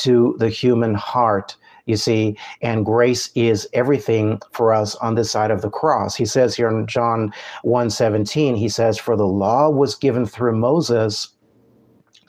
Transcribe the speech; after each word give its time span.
to 0.00 0.36
the 0.38 0.48
human 0.48 0.94
heart 0.94 1.56
you 1.86 1.96
see 1.96 2.36
and 2.62 2.84
grace 2.84 3.30
is 3.34 3.68
everything 3.72 4.40
for 4.52 4.72
us 4.72 4.94
on 4.96 5.14
this 5.14 5.30
side 5.30 5.50
of 5.50 5.62
the 5.62 5.70
cross 5.70 6.14
he 6.14 6.24
says 6.24 6.54
here 6.54 6.68
in 6.68 6.86
john 6.86 7.32
1:17 7.64 8.56
he 8.56 8.68
says 8.68 8.98
for 8.98 9.16
the 9.16 9.26
law 9.26 9.68
was 9.68 9.94
given 9.94 10.26
through 10.26 10.56
moses 10.56 11.28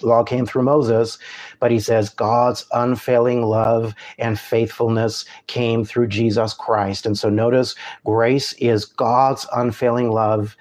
law 0.04 0.24
came 0.24 0.46
through 0.46 0.64
Moses, 0.64 1.18
but 1.60 1.72
he 1.72 1.80
says 1.80 2.10
God's 2.10 2.66
unfailing 2.74 3.44
love 3.44 3.94
and 4.18 4.40
faithfulness 4.40 5.26
came 5.48 5.86
through 5.86 6.08
Jesus 6.08 6.54
Christ. 6.54 7.06
And 7.06 7.18
so 7.18 7.30
notice 7.30 7.76
grace 8.06 8.54
is 8.54 8.86
God's 8.86 9.48
unfailing 9.54 10.12
love 10.12 10.56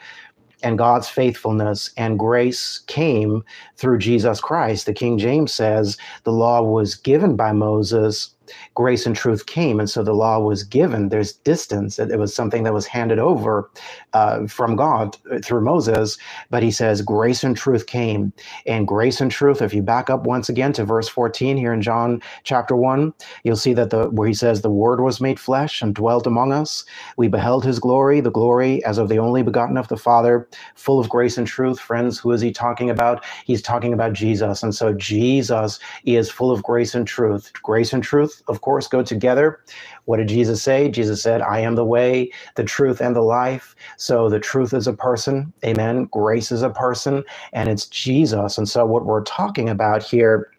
and 0.63 0.79
God's 0.79 1.09
faithfulness 1.09 1.91
and 1.97 2.19
grace 2.19 2.81
came 2.87 3.45
through 3.77 3.99
Jesus 3.99 4.41
Christ. 4.41 4.87
The 4.87 4.95
King 4.95 5.19
James 5.19 5.53
says 5.53 5.97
the 6.25 6.33
law 6.33 6.63
was 6.63 6.95
given 6.95 7.37
by 7.37 7.53
Moses, 7.53 8.35
grace 8.75 9.07
and 9.07 9.17
truth 9.17 9.47
came. 9.47 9.81
And 9.81 9.91
so 9.91 10.03
the 10.03 10.15
law 10.15 10.41
was 10.41 10.65
given. 10.65 11.11
There's 11.11 11.33
distance. 11.35 11.99
It 11.99 12.19
was 12.19 12.35
something 12.35 12.65
that 12.65 12.75
was 12.75 12.87
handed 12.87 13.19
over 13.19 13.71
uh, 14.15 14.47
from 14.49 14.77
God 14.77 15.17
through 15.45 15.63
Moses. 15.63 16.19
But 16.51 16.63
he 16.63 16.71
says 16.71 17.03
grace 17.03 17.45
and 17.45 17.57
truth 17.57 17.87
came. 17.87 18.33
And 18.67 18.89
grace 18.89 19.21
and 19.21 19.31
truth, 19.31 19.63
if 19.63 19.75
you 19.75 19.83
back 19.83 20.11
up 20.11 20.25
once 20.25 20.49
again 20.49 20.73
to 20.75 20.85
verse 20.85 21.09
14 21.09 21.57
here 21.57 21.73
in 21.73 21.83
John 21.83 22.23
chapter 22.45 22.77
1, 22.77 23.13
you'll 23.45 23.57
see 23.57 23.75
that 23.75 23.91
the 23.91 24.11
where 24.11 24.29
he 24.29 24.35
says 24.35 24.63
the 24.63 24.71
word 24.71 25.01
was 25.01 25.21
made 25.21 25.41
flesh 25.41 25.83
and 25.83 25.95
dwelt 25.95 26.27
among 26.27 26.53
us. 26.53 26.85
We 27.17 27.29
beheld 27.29 27.65
his 27.65 27.79
glory, 27.81 28.21
the 28.21 28.31
glory 28.31 28.85
as 28.85 28.99
of 28.99 29.09
the 29.09 29.19
only 29.19 29.43
begotten 29.43 29.77
of 29.79 29.89
the 29.89 29.97
Father, 29.97 30.49
full 30.77 31.01
of 31.01 31.09
grace 31.09 31.39
and 31.39 31.47
truth. 31.47 31.81
Friends, 31.81 32.19
who 32.19 32.33
is 32.33 32.41
he 32.41 32.53
talking 32.53 32.91
about? 32.91 33.25
He's 33.47 33.63
talking 33.63 33.93
about 33.93 34.13
Jesus. 34.15 34.63
And 34.63 34.75
so 34.75 34.95
Jesus 34.95 35.79
is 36.05 36.31
full 36.31 36.51
of 36.53 36.63
grace 36.63 36.95
and 36.95 37.07
truth. 37.07 37.53
Grace 37.63 37.93
and 37.93 38.03
truth 38.03 38.40
of 38.49 38.61
course, 38.61 38.87
go 38.87 39.03
together. 39.03 39.61
What 40.05 40.19
did 40.19 40.29
Jesus 40.29 40.63
say? 40.63 40.89
Jesus 40.89 41.23
said, 41.23 41.43
I 41.43 41.61
am 41.61 41.75
the 41.75 41.85
way, 41.85 42.31
the 42.57 42.65
truth, 42.65 43.01
and 43.01 43.15
the 43.15 43.23
life. 43.23 43.75
So 43.97 44.29
the 44.29 44.41
truth 44.41 44.73
is 44.75 44.87
a 44.87 44.93
person. 44.93 45.53
Amen. 45.65 46.05
Grace 46.07 46.53
is 46.53 46.63
a 46.63 46.71
person, 46.71 47.25
and 47.53 47.69
it's 47.69 47.87
Jesus. 47.87 48.59
And 48.59 48.69
so 48.69 48.87
what 48.87 49.05
we're 49.05 49.25
talking 49.25 49.69
about 49.69 50.03
here 50.03 50.51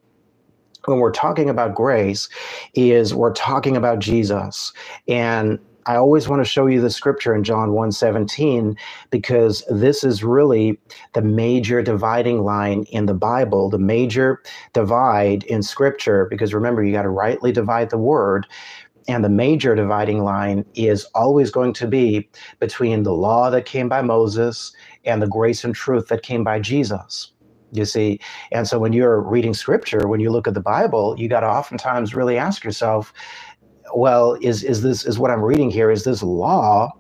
when 0.85 0.97
we're 0.97 1.11
talking 1.11 1.49
about 1.49 1.75
grace 1.75 2.27
is 2.73 3.13
we're 3.13 3.33
talking 3.33 3.77
about 3.77 3.99
Jesus. 3.99 4.73
And 5.07 5.59
I 5.85 5.95
always 5.95 6.29
want 6.29 6.41
to 6.41 6.49
show 6.49 6.67
you 6.67 6.81
the 6.81 6.89
scripture 6.89 7.35
in 7.35 7.43
John 7.43 7.71
1:17 7.71 8.77
because 9.09 9.63
this 9.69 10.03
is 10.03 10.23
really 10.23 10.79
the 11.13 11.21
major 11.21 11.81
dividing 11.81 12.43
line 12.43 12.83
in 12.91 13.07
the 13.07 13.13
Bible, 13.13 13.69
the 13.69 13.79
major 13.79 14.41
divide 14.73 15.43
in 15.43 15.63
scripture 15.63 16.27
because 16.29 16.53
remember 16.53 16.83
you 16.83 16.93
got 16.93 17.03
to 17.03 17.09
rightly 17.09 17.51
divide 17.51 17.89
the 17.89 17.97
word 17.97 18.47
and 19.07 19.23
the 19.23 19.29
major 19.29 19.75
dividing 19.75 20.23
line 20.23 20.65
is 20.75 21.05
always 21.15 21.51
going 21.51 21.73
to 21.73 21.87
be 21.87 22.29
between 22.59 23.03
the 23.03 23.13
law 23.13 23.49
that 23.51 23.65
came 23.65 23.89
by 23.89 24.01
Moses 24.01 24.73
and 25.05 25.21
the 25.21 25.27
grace 25.27 25.63
and 25.63 25.75
truth 25.75 26.07
that 26.07 26.23
came 26.23 26.43
by 26.43 26.59
Jesus. 26.59 27.31
You 27.73 27.85
see, 27.85 28.19
and 28.51 28.67
so 28.67 28.79
when 28.79 28.93
you're 28.93 29.21
reading 29.21 29.53
scripture, 29.53 30.07
when 30.07 30.21
you 30.21 30.31
look 30.31 30.47
at 30.47 30.55
the 30.55 30.61
Bible, 30.61 31.15
you 31.17 31.29
got 31.29 31.41
to 31.41 31.47
oftentimes 31.47 32.15
really 32.15 32.37
ask 32.37 32.63
yourself, 32.63 33.13
well, 33.95 34.37
is 34.41 34.63
is 34.63 34.81
this 34.81 35.05
is 35.05 35.19
what 35.19 35.31
I'm 35.31 35.43
reading 35.43 35.69
here? 35.69 35.91
Is 35.91 36.03
this 36.03 36.23
law 36.23 36.91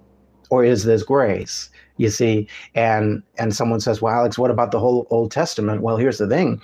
or 0.49 0.63
is 0.63 0.83
this 0.83 1.03
grace? 1.03 1.69
You 1.97 2.09
see, 2.09 2.47
and 2.75 3.23
and 3.37 3.55
someone 3.55 3.79
says, 3.79 4.01
well, 4.01 4.13
Alex, 4.13 4.37
what 4.37 4.51
about 4.51 4.71
the 4.71 4.79
whole 4.79 5.07
Old 5.09 5.31
Testament? 5.31 5.81
Well, 5.81 5.97
here's 5.97 6.17
the 6.17 6.27
thing. 6.27 6.61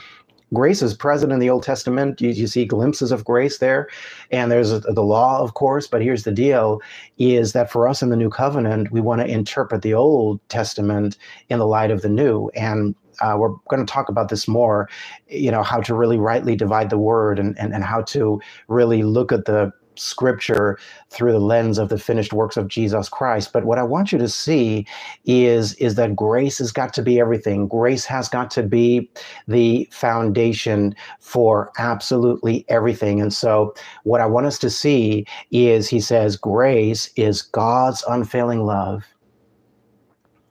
Grace 0.53 0.81
is 0.81 0.93
present 0.93 1.33
in 1.33 1.39
the 1.39 1.49
Old 1.49 1.63
Testament. 1.63 2.21
You, 2.21 2.29
you 2.29 2.47
see 2.47 2.63
glimpses 2.63 3.11
of 3.11 3.25
grace 3.25 3.57
there, 3.57 3.89
and 4.31 4.49
there's 4.49 4.71
a, 4.71 4.79
the 4.79 5.03
law, 5.03 5.41
of 5.41 5.55
course. 5.55 5.87
But 5.87 6.01
here's 6.01 6.23
the 6.23 6.31
deal: 6.31 6.81
is 7.17 7.51
that 7.53 7.69
for 7.69 7.87
us 7.87 8.01
in 8.01 8.09
the 8.09 8.15
New 8.15 8.29
Covenant, 8.29 8.91
we 8.91 9.01
want 9.01 9.21
to 9.21 9.27
interpret 9.27 9.81
the 9.81 9.93
Old 9.93 10.39
Testament 10.47 11.17
in 11.49 11.59
the 11.59 11.67
light 11.67 11.91
of 11.91 12.01
the 12.01 12.09
New, 12.09 12.49
and 12.55 12.95
uh, 13.19 13.35
we're 13.37 13.55
going 13.69 13.85
to 13.85 13.91
talk 13.91 14.07
about 14.07 14.29
this 14.29 14.47
more. 14.47 14.87
You 15.27 15.51
know 15.51 15.63
how 15.63 15.81
to 15.81 15.93
really 15.93 16.17
rightly 16.17 16.55
divide 16.55 16.89
the 16.89 16.97
word, 16.97 17.39
and 17.39 17.57
and, 17.59 17.73
and 17.73 17.83
how 17.83 18.01
to 18.03 18.39
really 18.69 19.03
look 19.03 19.33
at 19.33 19.45
the 19.45 19.73
scripture 19.99 20.77
through 21.09 21.31
the 21.31 21.39
lens 21.39 21.77
of 21.77 21.89
the 21.89 21.97
finished 21.97 22.33
works 22.33 22.57
of 22.57 22.67
Jesus 22.67 23.09
Christ. 23.09 23.53
But 23.53 23.65
what 23.65 23.77
I 23.77 23.83
want 23.83 24.11
you 24.11 24.17
to 24.19 24.29
see 24.29 24.85
is, 25.25 25.73
is 25.75 25.95
that 25.95 26.15
grace 26.15 26.59
has 26.59 26.71
got 26.71 26.93
to 26.93 27.01
be 27.01 27.19
everything. 27.19 27.67
Grace 27.67 28.05
has 28.05 28.29
got 28.29 28.51
to 28.51 28.63
be 28.63 29.09
the 29.47 29.87
foundation 29.91 30.95
for 31.19 31.71
absolutely 31.77 32.65
everything. 32.69 33.21
And 33.21 33.33
so 33.33 33.73
what 34.03 34.21
I 34.21 34.25
want 34.25 34.45
us 34.47 34.59
to 34.59 34.69
see 34.69 35.25
is 35.51 35.87
he 35.87 35.99
says, 35.99 36.37
grace 36.37 37.09
is 37.15 37.41
God's 37.41 38.03
unfailing 38.07 38.65
love. 38.65 39.03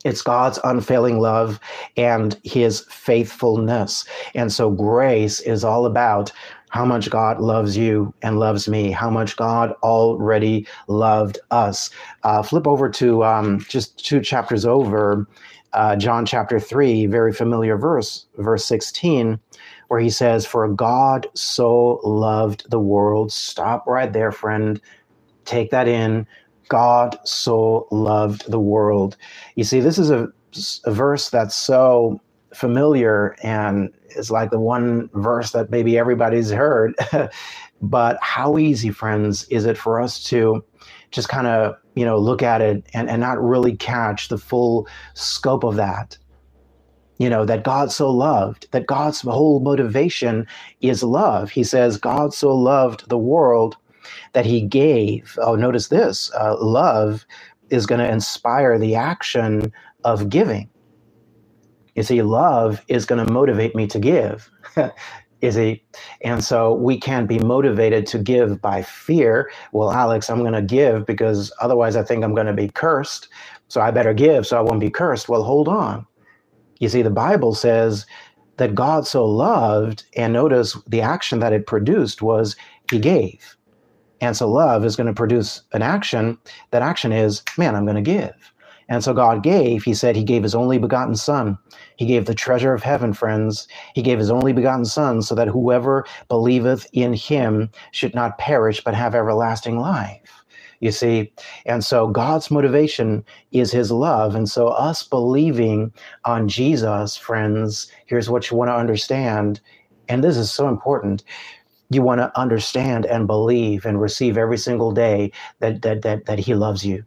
It's 0.04 0.22
God's 0.22 0.60
unfailing 0.62 1.18
love 1.18 1.58
and 1.96 2.38
his 2.44 2.86
faithfulness. 2.88 4.04
And 4.36 4.52
so 4.52 4.70
grace 4.70 5.40
is 5.40 5.64
all 5.64 5.84
about 5.84 6.30
how 6.70 6.84
much 6.84 7.10
God 7.10 7.40
loves 7.40 7.76
you 7.76 8.12
and 8.22 8.38
loves 8.38 8.68
me, 8.68 8.90
how 8.90 9.10
much 9.10 9.36
God 9.36 9.72
already 9.82 10.66
loved 10.88 11.38
us. 11.50 11.90
Uh, 12.22 12.42
flip 12.42 12.66
over 12.66 12.88
to 12.90 13.24
um, 13.24 13.60
just 13.68 14.04
two 14.04 14.20
chapters 14.20 14.66
over, 14.66 15.26
uh, 15.72 15.96
John 15.96 16.24
chapter 16.26 16.58
3, 16.58 17.06
very 17.06 17.32
familiar 17.32 17.76
verse, 17.76 18.26
verse 18.38 18.64
16, 18.64 19.38
where 19.88 20.00
he 20.00 20.10
says, 20.10 20.46
For 20.46 20.66
God 20.68 21.26
so 21.34 22.00
loved 22.02 22.68
the 22.70 22.80
world. 22.80 23.32
Stop 23.32 23.86
right 23.86 24.12
there, 24.12 24.32
friend. 24.32 24.80
Take 25.44 25.70
that 25.70 25.86
in. 25.86 26.26
God 26.68 27.18
so 27.24 27.86
loved 27.90 28.50
the 28.50 28.58
world. 28.58 29.16
You 29.54 29.64
see, 29.64 29.80
this 29.80 29.98
is 29.98 30.10
a, 30.10 30.28
a 30.84 30.92
verse 30.92 31.30
that's 31.30 31.54
so 31.54 32.20
familiar 32.54 33.36
and 33.42 33.92
is 34.16 34.30
like 34.30 34.50
the 34.50 34.60
one 34.60 35.08
verse 35.14 35.52
that 35.52 35.70
maybe 35.70 35.98
everybody's 35.98 36.50
heard. 36.50 36.94
but 37.82 38.18
how 38.20 38.58
easy, 38.58 38.90
friends, 38.90 39.44
is 39.44 39.64
it 39.64 39.78
for 39.78 40.00
us 40.00 40.22
to 40.24 40.64
just 41.10 41.28
kind 41.28 41.46
of, 41.46 41.76
you 41.94 42.04
know, 42.04 42.18
look 42.18 42.42
at 42.42 42.60
it 42.60 42.86
and, 42.94 43.08
and 43.08 43.20
not 43.20 43.42
really 43.42 43.76
catch 43.76 44.28
the 44.28 44.38
full 44.38 44.88
scope 45.14 45.64
of 45.64 45.76
that? 45.76 46.16
You 47.18 47.30
know, 47.30 47.46
that 47.46 47.64
God 47.64 47.90
so 47.90 48.10
loved, 48.10 48.68
that 48.72 48.86
God's 48.86 49.22
whole 49.22 49.60
motivation 49.60 50.46
is 50.82 51.02
love. 51.02 51.50
He 51.50 51.64
says, 51.64 51.96
God 51.96 52.34
so 52.34 52.54
loved 52.54 53.08
the 53.08 53.18
world 53.18 53.76
that 54.32 54.44
he 54.44 54.60
gave. 54.60 55.38
Oh, 55.40 55.54
notice 55.54 55.88
this 55.88 56.30
uh, 56.34 56.56
love 56.60 57.24
is 57.70 57.86
going 57.86 58.00
to 58.00 58.10
inspire 58.10 58.78
the 58.78 58.94
action 58.94 59.72
of 60.04 60.28
giving. 60.28 60.68
You 61.96 62.04
see, 62.04 62.22
love 62.22 62.82
is 62.88 63.06
going 63.06 63.26
to 63.26 63.32
motivate 63.32 63.76
me 63.76 63.88
to 63.88 64.00
give. 64.00 64.50
is 65.42 65.56
he? 65.56 65.84
And 66.22 66.44
so 66.44 66.74
we 66.74 67.00
can't 67.00 67.28
be 67.28 67.40
motivated 67.40 68.06
to 68.08 68.18
give 68.20 68.62
by 68.62 68.82
fear. 68.82 69.50
Well, 69.72 69.92
Alex, 69.92 70.30
I'm 70.30 70.40
going 70.40 70.54
to 70.54 70.62
give 70.62 71.06
because 71.06 71.52
otherwise 71.60 71.96
I 71.96 72.04
think 72.04 72.24
I'm 72.24 72.34
going 72.34 72.48
to 72.48 72.54
be 72.54 72.70
cursed. 72.70 73.28
So 73.68 73.82
I 73.82 73.92
better 73.92 74.14
give 74.14 74.46
so 74.46 74.58
I 74.58 74.62
won't 74.62 74.80
be 74.80 74.90
cursed. 74.90 75.28
Well, 75.28 75.44
hold 75.44 75.68
on. 75.68 76.06
You 76.80 76.88
see, 76.90 77.02
the 77.02 77.10
Bible 77.10 77.54
says 77.54 78.06
that 78.58 78.74
God 78.74 79.06
so 79.06 79.26
loved, 79.26 80.04
and 80.16 80.32
notice 80.32 80.78
the 80.88 81.02
action 81.02 81.40
that 81.40 81.52
it 81.54 81.66
produced 81.66 82.22
was 82.22 82.56
he 82.90 83.00
gave. 83.00 83.56
And 84.20 84.36
so 84.36 84.50
love 84.50 84.84
is 84.84 84.96
going 84.96 85.08
to 85.08 85.14
produce 85.14 85.62
an 85.74 85.82
action. 85.82 86.38
That 86.72 86.82
action 86.82 87.12
is, 87.12 87.42
man, 87.58 87.76
I'm 87.76 87.86
going 87.86 88.02
to 88.02 88.02
give. 88.02 88.34
And 88.88 89.02
so 89.02 89.12
God 89.12 89.42
gave, 89.42 89.82
he 89.82 89.94
said, 89.94 90.14
he 90.14 90.24
gave 90.24 90.42
his 90.42 90.54
only 90.54 90.78
begotten 90.78 91.16
son. 91.16 91.58
He 91.96 92.06
gave 92.06 92.26
the 92.26 92.34
treasure 92.34 92.72
of 92.72 92.82
heaven, 92.82 93.12
friends. 93.12 93.66
He 93.94 94.02
gave 94.02 94.18
his 94.18 94.30
only 94.30 94.52
begotten 94.52 94.84
son 94.84 95.22
so 95.22 95.34
that 95.34 95.48
whoever 95.48 96.06
believeth 96.28 96.86
in 96.92 97.12
him 97.12 97.70
should 97.90 98.14
not 98.14 98.38
perish, 98.38 98.82
but 98.84 98.94
have 98.94 99.14
everlasting 99.14 99.78
life. 99.78 100.44
You 100.80 100.92
see, 100.92 101.32
and 101.64 101.82
so 101.84 102.06
God's 102.06 102.50
motivation 102.50 103.24
is 103.50 103.72
his 103.72 103.90
love. 103.90 104.34
And 104.34 104.48
so, 104.48 104.68
us 104.68 105.02
believing 105.02 105.90
on 106.26 106.48
Jesus, 106.48 107.16
friends, 107.16 107.90
here's 108.04 108.28
what 108.28 108.50
you 108.50 108.58
want 108.58 108.68
to 108.68 108.76
understand. 108.76 109.60
And 110.10 110.22
this 110.22 110.36
is 110.36 110.52
so 110.52 110.68
important 110.68 111.24
you 111.90 112.02
want 112.02 112.20
to 112.20 112.38
understand 112.38 113.06
and 113.06 113.26
believe 113.26 113.86
and 113.86 114.00
receive 114.00 114.36
every 114.36 114.58
single 114.58 114.92
day 114.92 115.32
that 115.60 115.82
that 115.82 116.02
that 116.02 116.26
that 116.26 116.38
he 116.38 116.54
loves 116.54 116.84
you 116.84 117.04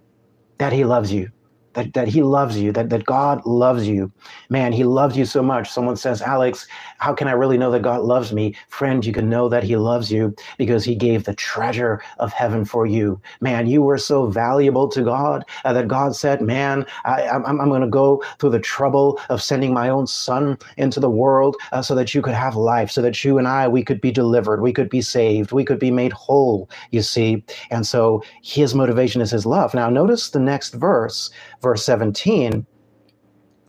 that 0.58 0.74
he 0.74 0.86
loves 0.86 1.12
you 1.12 1.30
that, 1.74 1.94
that 1.94 2.08
he 2.08 2.24
loves 2.24 2.58
you, 2.58 2.72
that, 2.74 2.90
that 2.90 3.06
God 3.06 3.46
loves 3.46 3.88
you. 3.88 4.12
Man, 4.50 4.72
he 4.74 4.84
loves 4.84 5.18
you 5.18 5.26
so 5.26 5.42
much. 5.42 5.70
Someone 5.70 5.96
says, 5.96 6.22
Alex, 6.22 6.68
how 6.98 7.14
can 7.14 7.28
I 7.28 7.32
really 7.32 7.58
know 7.58 7.72
that 7.72 7.82
God 7.82 8.02
loves 8.02 8.34
me? 8.34 8.56
Friend, 8.70 9.06
you 9.06 9.14
can 9.14 9.30
know 9.30 9.50
that 9.50 9.64
he 9.64 9.76
loves 9.76 10.12
you 10.12 10.36
because 10.58 10.84
he 10.84 10.96
gave 10.96 11.24
the 11.24 11.36
treasure 11.36 12.02
of 12.18 12.34
heaven 12.34 12.66
for 12.66 12.86
you. 12.86 13.22
Man, 13.42 13.68
you 13.68 13.82
were 13.82 13.98
so 13.98 14.28
valuable 14.28 14.88
to 14.90 15.04
God 15.04 15.46
uh, 15.64 15.74
that 15.74 15.88
God 15.88 16.16
said, 16.16 16.42
man, 16.42 16.86
I, 17.06 17.24
am 17.24 17.46
I'm, 17.46 17.62
I'm 17.62 17.70
going 17.70 17.82
to 17.82 17.88
go 17.88 18.24
through 18.40 18.52
the 18.52 18.60
trouble 18.60 19.20
of 19.30 19.42
sending 19.42 19.74
my 19.74 19.90
own 19.90 20.08
son 20.08 20.58
into 20.78 21.00
the 21.00 21.10
world 21.10 21.56
uh, 21.72 21.82
so 21.82 21.96
that 21.96 22.14
you 22.14 22.22
could 22.22 22.34
have 22.34 22.56
life, 22.56 22.92
so 22.92 23.02
that 23.02 23.24
you 23.24 23.38
and 23.38 23.48
I, 23.48 23.68
we 23.68 23.84
could 23.84 24.02
be 24.02 24.12
delivered, 24.12 24.62
we 24.62 24.74
could 24.74 24.90
be 24.90 25.02
saved, 25.02 25.52
we 25.52 25.66
could 25.66 25.80
be 25.80 25.92
made 25.92 26.14
whole, 26.14 26.70
you 26.92 27.02
see. 27.02 27.44
And 27.72 27.86
so 27.86 28.24
his 28.42 28.76
motivation 28.76 29.22
is 29.22 29.32
his 29.32 29.46
love. 29.46 29.74
Now, 29.74 29.90
notice 29.90 30.30
the 30.30 30.40
next 30.40 30.74
verse, 30.74 31.30
verse 31.62 31.84
17, 31.86 32.66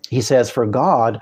he 0.09 0.21
says, 0.21 0.51
For 0.51 0.67
God 0.67 1.21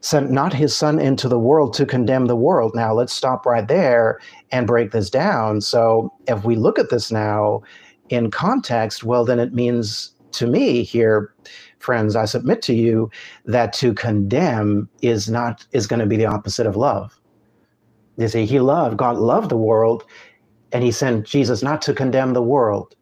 sent 0.00 0.30
not 0.30 0.52
his 0.52 0.76
son 0.76 1.00
into 1.00 1.28
the 1.28 1.38
world 1.38 1.74
to 1.74 1.84
condemn 1.86 2.26
the 2.26 2.36
world. 2.36 2.72
Now, 2.74 2.94
let's 2.94 3.12
stop 3.12 3.44
right 3.44 3.66
there 3.66 4.20
and 4.52 4.66
break 4.66 4.92
this 4.92 5.10
down. 5.10 5.60
So, 5.60 6.12
if 6.28 6.44
we 6.44 6.54
look 6.54 6.78
at 6.78 6.90
this 6.90 7.10
now 7.10 7.62
in 8.08 8.30
context, 8.30 9.04
well, 9.04 9.24
then 9.24 9.40
it 9.40 9.52
means 9.52 10.12
to 10.32 10.46
me 10.46 10.82
here, 10.82 11.34
friends, 11.78 12.14
I 12.14 12.24
submit 12.26 12.62
to 12.62 12.74
you 12.74 13.10
that 13.46 13.72
to 13.74 13.94
condemn 13.94 14.88
is 15.02 15.28
not 15.28 15.66
is 15.72 15.86
going 15.86 16.00
to 16.00 16.06
be 16.06 16.16
the 16.16 16.26
opposite 16.26 16.66
of 16.66 16.76
love. 16.76 17.18
You 18.16 18.28
see, 18.28 18.46
he 18.46 18.60
loved, 18.60 18.96
God 18.96 19.16
loved 19.16 19.48
the 19.48 19.56
world, 19.56 20.04
and 20.72 20.82
he 20.82 20.90
sent 20.90 21.26
Jesus 21.26 21.62
not 21.62 21.80
to 21.82 21.94
condemn 21.94 22.34
the 22.34 22.42
world, 22.42 22.94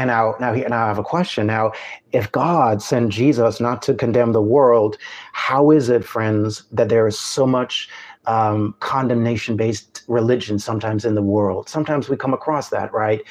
and 0.00 0.08
now, 0.08 0.36
now, 0.40 0.54
now 0.54 0.84
I 0.84 0.88
have 0.88 0.98
a 0.98 1.04
question. 1.04 1.46
Now, 1.48 1.72
if 2.12 2.32
God 2.32 2.82
sent 2.82 3.12
Jesus 3.12 3.60
not 3.60 3.82
to 3.82 3.94
condemn 3.94 4.32
the 4.32 4.42
world, 4.42 4.98
how 5.32 5.70
is 5.72 5.90
it, 5.90 6.04
friends, 6.04 6.64
that 6.72 6.88
there 6.90 7.06
is 7.08 7.18
so 7.18 7.46
much 7.46 7.88
um, 8.26 8.74
condemnation-based 8.80 10.04
religion 10.08 10.58
sometimes 10.58 11.04
in 11.04 11.16
the 11.16 11.22
world? 11.22 11.68
Sometimes 11.68 12.08
we 12.08 12.16
come 12.16 12.34
across 12.34 12.70
that, 12.70 12.92
right? 12.94 13.22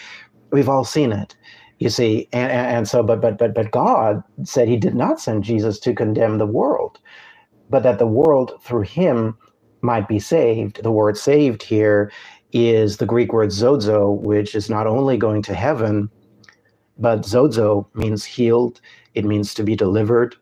We've 0.52 0.70
all 0.70 0.86
seen 0.86 1.14
it, 1.14 1.36
you 1.80 1.90
see. 1.90 2.30
And, 2.34 2.52
and 2.52 2.88
so, 2.90 3.04
but 3.04 3.22
but 3.22 3.38
but 3.38 3.54
but 3.56 3.72
God 3.72 4.24
said 4.46 4.68
He 4.70 4.78
did 4.78 4.96
not 4.96 5.22
send 5.22 5.44
Jesus 5.46 5.80
to 5.82 5.96
condemn 5.96 6.40
the 6.40 6.48
world, 6.48 7.00
but 7.70 7.84
that 7.84 8.00
the 8.00 8.08
world 8.08 8.54
through 8.64 8.84
Him 8.84 9.38
might 9.84 10.08
be 10.08 10.20
saved. 10.20 10.84
The 10.84 10.92
word 10.92 11.18
"saved" 11.18 11.64
here 11.64 12.12
is 12.54 12.98
the 12.98 13.08
Greek 13.08 13.34
word 13.34 13.50
"sozo," 13.52 14.20
which 14.22 14.56
is 14.56 14.70
not 14.70 14.88
only 14.88 15.18
going 15.18 15.44
to 15.44 15.56
heaven 15.56 16.12
but 17.00 17.22
sozo 17.22 17.88
means 17.96 18.26
healed, 18.26 18.82
it 19.16 19.26
means 19.26 19.54
to 19.56 19.64
be 19.64 19.76
delivered, 19.76 20.36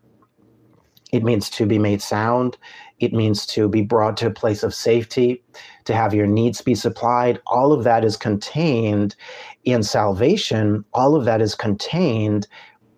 it 1.13 1.23
means 1.23 1.49
to 1.51 1.65
be 1.65 1.79
made 1.79 2.01
sound, 2.01 2.57
it 2.99 3.13
means 3.13 3.45
to 3.47 3.69
be 3.69 3.81
brought 3.81 4.17
to 4.17 4.27
a 4.27 4.31
place 4.31 4.63
of 4.63 4.73
safety, 4.73 5.43
to 5.85 5.95
have 5.95 6.13
your 6.13 6.27
needs 6.27 6.61
be 6.61 6.75
supplied. 6.75 7.39
All 7.47 7.73
of 7.73 7.85
that 7.85 8.03
is 8.03 8.17
contained 8.17 9.15
in 9.63 9.83
salvation, 9.83 10.83
all 10.93 11.15
of 11.15 11.25
that 11.25 11.41
is 11.41 11.55
contained 11.55 12.47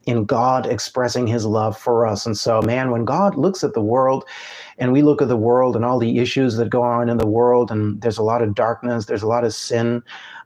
in 0.06 0.26
God 0.26 0.66
expressing 0.66 1.28
his 1.28 1.46
love 1.46 1.78
for 1.78 2.08
us. 2.08 2.26
And 2.26 2.38
so, 2.38 2.62
man, 2.62 2.92
when 2.92 3.06
God 3.06 3.36
looks 3.36 3.64
at 3.64 3.74
the 3.74 3.82
world 3.82 4.26
and 4.80 4.92
we 4.92 5.04
look 5.04 5.22
at 5.22 5.28
the 5.28 5.38
world 5.38 5.76
and 5.76 5.86
all 5.86 6.00
the 6.00 6.20
issues 6.20 6.58
that 6.58 6.70
go 6.70 6.82
on 6.84 7.10
in 7.10 7.18
the 7.18 7.28
world, 7.28 7.72
and 7.72 8.02
there's 8.02 8.18
a 8.18 8.24
lot 8.24 8.42
of 8.42 8.56
darkness, 8.56 9.06
there's 9.06 9.24
a 9.24 9.28
lot 9.28 9.44
of 9.44 9.54
sin. 9.54 10.04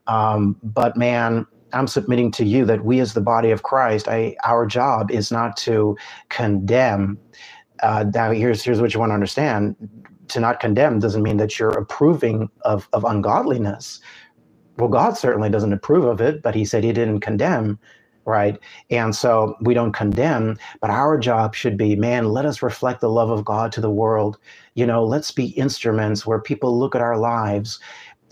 Um, 0.07 0.57
but 0.63 0.97
man, 0.97 1.47
I'm 1.73 1.87
submitting 1.87 2.31
to 2.33 2.45
you 2.45 2.65
that 2.65 2.85
we, 2.85 2.99
as 3.01 3.13
the 3.13 3.21
body 3.21 3.51
of 3.51 3.63
Christ, 3.63 4.07
I, 4.09 4.35
our 4.45 4.65
job 4.67 5.11
is 5.11 5.31
not 5.31 5.57
to 5.59 5.97
condemn. 6.29 7.19
Uh, 7.83 8.05
now, 8.13 8.31
here's 8.31 8.63
here's 8.63 8.81
what 8.81 8.93
you 8.93 8.99
want 9.01 9.11
to 9.11 9.15
understand: 9.15 9.75
to 10.29 10.39
not 10.41 10.59
condemn 10.61 10.99
doesn't 10.99 11.23
mean 11.23 11.37
that 11.37 11.59
you're 11.59 11.71
approving 11.71 12.49
of 12.63 12.89
of 12.93 13.05
ungodliness. 13.05 13.99
Well, 14.77 14.89
God 14.89 15.17
certainly 15.17 15.49
doesn't 15.49 15.73
approve 15.73 16.05
of 16.05 16.21
it, 16.21 16.41
but 16.43 16.55
He 16.55 16.65
said 16.65 16.83
He 16.83 16.93
didn't 16.93 17.21
condemn, 17.21 17.79
right? 18.25 18.59
And 18.89 19.15
so 19.15 19.55
we 19.61 19.73
don't 19.75 19.93
condemn, 19.93 20.57
but 20.81 20.89
our 20.91 21.17
job 21.19 21.55
should 21.55 21.77
be, 21.77 21.95
man, 21.95 22.25
let 22.29 22.45
us 22.45 22.61
reflect 22.63 23.01
the 23.01 23.09
love 23.09 23.29
of 23.31 23.45
God 23.45 23.71
to 23.73 23.81
the 23.81 23.91
world. 23.91 24.39
You 24.75 24.87
know, 24.87 25.05
let's 25.05 25.31
be 25.31 25.47
instruments 25.49 26.25
where 26.25 26.41
people 26.41 26.79
look 26.79 26.95
at 26.95 27.01
our 27.01 27.17
lives 27.17 27.79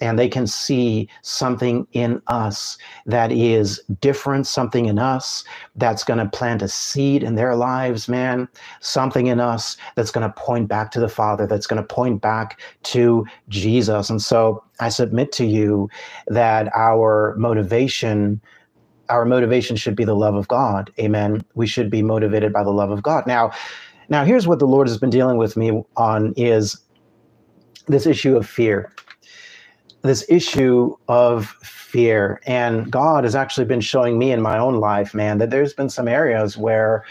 and 0.02 0.18
they 0.18 0.28
can 0.28 0.48
see 0.48 1.08
something 1.22 1.88
in 1.94 2.22
us 2.28 2.78
that 3.06 3.32
is 3.32 3.80
different, 4.02 4.48
something 4.48 4.88
in 4.88 5.00
us 5.00 5.44
that's 5.76 6.04
going 6.04 6.18
to 6.20 6.28
plant 6.38 6.64
a 6.64 6.68
seed 6.68 7.24
in 7.24 7.36
their 7.36 7.56
lives, 7.56 8.10
man, 8.10 8.50
something 8.82 9.28
in 9.28 9.40
us 9.40 9.78
that's 9.96 10.12
going 10.12 10.28
to 10.28 10.34
point 10.36 10.68
back 10.68 10.92
to 10.92 11.00
the 11.00 11.08
Father, 11.08 11.46
that's 11.46 11.68
going 11.68 11.82
to 11.82 11.88
point 11.88 12.22
back 12.22 12.60
to 12.84 13.26
Jesus. 13.48 14.10
And 14.10 14.22
so 14.22 14.64
I 14.80 14.90
submit 14.90 15.32
to 15.34 15.46
you 15.46 15.90
that 16.28 16.76
our 16.76 17.36
motivation 17.38 18.42
our 19.10 19.26
motivation 19.26 19.76
should 19.76 19.98
be 19.98 20.06
the 20.06 20.16
love 20.16 20.36
of 20.36 20.48
God. 20.48 20.90
Amen. 20.98 21.44
We 21.54 21.68
should 21.68 21.90
be 21.90 22.02
motivated 22.02 22.54
by 22.54 22.64
the 22.64 22.72
love 22.72 22.92
of 22.92 23.04
God. 23.04 23.28
Now, 23.28 23.52
now 24.08 24.24
here's 24.24 24.48
what 24.48 24.60
the 24.60 24.68
Lord 24.68 24.88
has 24.88 24.98
been 24.98 25.10
dealing 25.10 25.36
with 25.36 25.58
me 25.58 25.84
on 25.98 26.34
is 26.38 26.78
this 27.88 28.06
issue 28.06 28.38
of 28.38 28.48
fear 28.48 28.94
this 30.02 30.26
issue 30.30 30.96
of 31.08 31.48
fear. 31.64 32.42
And 32.46 32.92
God 32.92 33.24
has 33.24 33.36
actually 33.36 33.66
been 33.66 33.82
showing 33.82 34.18
me 34.18 34.32
in 34.32 34.42
my 34.42 34.58
own 34.58 34.80
life, 34.80 35.14
man, 35.14 35.38
that 35.40 35.50
there's 35.50 35.74
been 35.74 35.90
some 35.90 36.08
areas 36.08 36.58
where, 36.58 37.06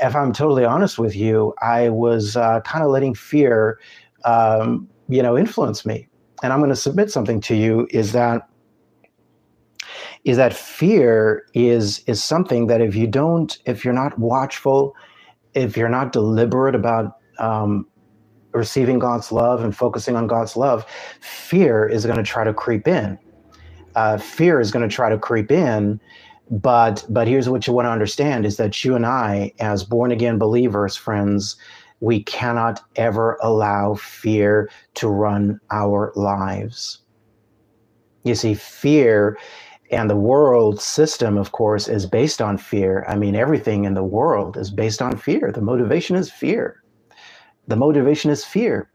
if 0.00 0.16
I'm 0.16 0.32
totally 0.32 0.64
honest 0.64 0.98
with 0.98 1.14
you, 1.14 1.54
I 1.62 1.88
was 1.88 2.36
uh, 2.36 2.60
kind 2.62 2.84
of 2.84 2.90
letting 2.90 3.14
fear, 3.14 3.78
um, 4.24 4.88
you 5.08 5.22
know, 5.22 5.38
influence 5.38 5.86
me. 5.86 6.08
And 6.42 6.52
I'm 6.52 6.58
going 6.58 6.70
to 6.70 6.76
submit 6.76 7.10
something 7.10 7.40
to 7.42 7.54
you 7.54 7.86
is 7.90 8.12
that 8.12 8.48
is 10.24 10.36
that 10.36 10.54
fear 10.54 11.44
is 11.54 12.02
is 12.06 12.22
something 12.22 12.66
that 12.68 12.80
if 12.80 12.94
you 12.94 13.06
don't 13.06 13.58
if 13.66 13.84
you're 13.84 13.94
not 13.94 14.16
watchful 14.18 14.94
if 15.54 15.76
you're 15.76 15.88
not 15.88 16.12
deliberate 16.12 16.74
about 16.74 17.16
um, 17.38 17.86
receiving 18.52 18.98
God's 18.98 19.32
love 19.32 19.62
and 19.62 19.76
focusing 19.76 20.16
on 20.16 20.26
God's 20.26 20.56
love, 20.56 20.86
fear 21.20 21.86
is 21.86 22.04
going 22.04 22.18
to 22.18 22.22
try 22.22 22.44
to 22.44 22.54
creep 22.54 22.86
in. 22.88 23.18
Uh, 23.94 24.18
fear 24.18 24.60
is 24.60 24.70
going 24.70 24.88
to 24.88 24.94
try 24.94 25.10
to 25.10 25.18
creep 25.18 25.50
in. 25.50 26.00
But 26.50 27.04
but 27.08 27.28
here's 27.28 27.48
what 27.48 27.66
you 27.66 27.72
want 27.72 27.86
to 27.86 27.90
understand 27.90 28.44
is 28.44 28.56
that 28.58 28.84
you 28.84 28.94
and 28.94 29.06
I, 29.06 29.52
as 29.60 29.84
born 29.84 30.10
again 30.10 30.38
believers, 30.38 30.96
friends, 30.96 31.56
we 32.00 32.22
cannot 32.24 32.82
ever 32.96 33.38
allow 33.42 33.94
fear 33.94 34.68
to 34.94 35.08
run 35.08 35.60
our 35.70 36.12
lives. 36.14 36.98
You 38.24 38.34
see, 38.34 38.54
fear 38.54 39.38
and 39.92 40.08
the 40.08 40.16
world 40.16 40.80
system, 40.80 41.36
of 41.36 41.52
course, 41.52 41.86
is 41.86 42.06
based 42.06 42.40
on 42.40 42.56
fear. 42.56 43.04
I 43.08 43.14
mean, 43.14 43.36
everything 43.36 43.84
in 43.84 43.94
the 43.94 44.02
world 44.02 44.56
is 44.56 44.70
based 44.70 45.02
on 45.02 45.16
fear. 45.16 45.52
The 45.52 45.60
motivation 45.60 46.16
is 46.16 46.30
fear. 46.30 46.81
The 47.68 47.76
motivation 47.76 48.30
is 48.30 48.44
fear. 48.44 48.90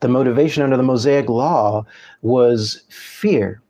The 0.00 0.08
motivation 0.08 0.62
under 0.62 0.76
the 0.76 0.82
Mosaic 0.82 1.28
law 1.28 1.84
was 2.22 2.82
fear. 2.90 3.62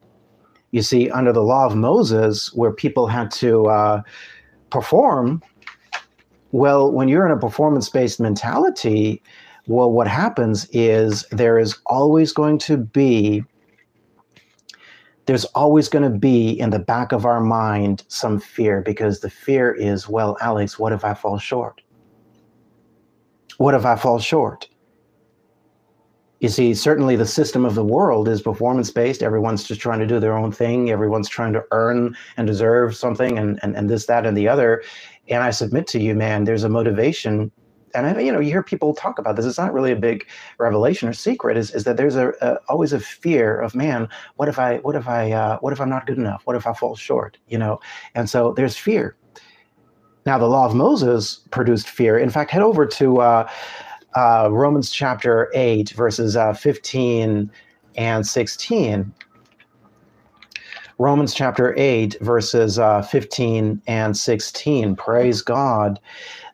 You 0.71 0.83
see, 0.83 1.11
under 1.11 1.33
the 1.33 1.43
law 1.43 1.67
of 1.67 1.76
Moses, 1.76 2.52
where 2.55 2.73
people 2.73 3.07
had 3.07 3.31
to 3.33 3.67
uh, 3.67 4.02
perform, 4.71 5.43
well, 6.52 6.90
when 6.93 7.09
you're 7.09 7.26
in 7.26 7.33
a 7.33 7.38
performance 7.38 7.88
based 7.88 8.21
mentality, 8.21 9.23
well, 9.67 9.90
what 9.90 10.09
happens 10.09 10.67
is 10.73 11.25
there 11.31 11.59
is 11.59 11.78
always 11.87 12.33
going 12.33 12.59
to 12.59 12.76
be 12.76 13.45
there's 15.26 15.45
always 15.47 15.90
going 15.90 16.11
to 16.11 16.19
be 16.19 16.59
in 16.59 16.71
the 16.71 16.78
back 16.78 17.12
of 17.12 17.26
our 17.26 17.38
mind 17.38 18.02
some 18.09 18.40
fear 18.40 18.81
because 18.81 19.21
the 19.21 19.28
fear 19.28 19.71
is, 19.75 20.09
well, 20.09 20.38
Alex, 20.40 20.78
what 20.78 20.90
if 20.90 21.05
I 21.05 21.12
fall 21.12 21.37
short? 21.37 21.83
What 23.59 23.75
if 23.75 23.85
I 23.85 23.97
fall 23.97 24.21
short? 24.21 24.69
You 26.38 26.49
see, 26.49 26.75
certainly 26.75 27.17
the 27.17 27.27
system 27.27 27.65
of 27.65 27.75
the 27.75 27.85
world 27.85 28.29
is 28.29 28.41
performance 28.41 28.93
based. 28.93 29.21
Everyone's 29.21 29.65
just 29.65 29.81
trying 29.81 29.99
to 29.99 30.07
do 30.07 30.21
their 30.21 30.38
own 30.38 30.53
thing. 30.53 30.91
Everyone's 30.91 31.29
trying 31.29 31.53
to 31.55 31.65
earn 31.73 32.17
and 32.37 32.47
deserve 32.47 32.95
something 32.95 33.37
and, 33.37 33.59
and, 33.65 33.75
and 33.75 33.91
this, 33.91 34.07
that, 34.07 34.25
and 34.25 34.37
the 34.37 34.47
other. 34.47 34.85
And 35.29 35.43
I 35.43 35.50
submit 35.50 35.88
to 35.88 36.00
you, 36.00 36.15
man, 36.15 36.45
there's 36.45 36.62
a 36.62 36.69
motivation. 36.69 37.50
And 37.97 38.07
I, 38.07 38.21
you 38.21 38.31
know, 38.31 38.38
you 38.38 38.50
hear 38.50 38.62
people 38.62 38.95
talk 38.95 39.19
about 39.19 39.35
this. 39.35 39.45
It's 39.45 39.59
not 39.59 39.73
really 39.73 39.91
a 39.91 39.97
big 39.97 40.29
revelation 40.59 41.09
or 41.09 41.12
secret. 41.12 41.57
Is, 41.57 41.75
is 41.75 41.83
that 41.83 41.97
there's 41.97 42.15
a, 42.15 42.29
a 42.41 42.59
always 42.69 42.93
a 42.93 43.00
fear 43.00 43.59
of 43.59 43.75
man. 43.75 44.09
What 44.37 44.49
if 44.49 44.61
I? 44.61 44.77
What 44.79 44.95
if 44.95 45.09
I? 45.09 45.33
Uh, 45.33 45.59
what 45.59 45.73
if 45.73 45.81
I'm 45.81 45.91
not 45.91 46.07
good 46.07 46.19
enough? 46.19 46.43
What 46.45 46.55
if 46.55 46.65
I 46.65 46.75
fall 46.75 46.95
short? 46.95 47.38
You 47.49 47.59
know. 47.59 47.81
And 48.15 48.31
so 48.31 48.53
there's 48.53 48.77
fear. 48.77 49.17
Now, 50.29 50.37
the 50.37 50.47
law 50.47 50.67
of 50.67 50.75
Moses 50.75 51.37
produced 51.53 51.89
fear. 51.89 52.19
In 52.19 52.29
fact, 52.29 52.51
head 52.51 52.61
over 52.61 52.85
to 52.85 53.23
uh, 53.23 53.51
uh, 54.15 54.51
Romans 54.53 54.91
chapter 54.91 55.51
8, 55.55 55.89
verses 55.93 56.37
uh, 56.37 56.53
15 56.53 57.51
and 57.97 58.27
16. 58.27 59.15
Romans 60.99 61.33
chapter 61.33 61.75
8, 61.79 62.19
verses 62.21 62.79
uh, 62.79 63.01
15 63.01 63.81
and 63.87 64.15
16. 64.15 64.97
Praise 64.97 65.41
God. 65.41 65.99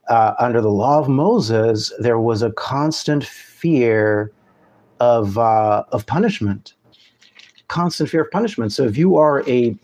Uh, 0.08 0.34
under 0.38 0.60
the 0.60 0.70
law 0.70 1.00
of 1.00 1.08
Moses, 1.08 1.92
there 1.98 2.20
was 2.20 2.42
a 2.42 2.52
constant 2.52 3.24
fear 3.24 4.30
of, 5.00 5.36
uh, 5.36 5.82
of 5.90 6.06
punishment. 6.06 6.74
Constant 7.66 8.08
fear 8.08 8.22
of 8.22 8.30
punishment. 8.30 8.72
So 8.72 8.84
if 8.84 8.96
you 8.96 9.16
are 9.16 9.42
a 9.48 9.76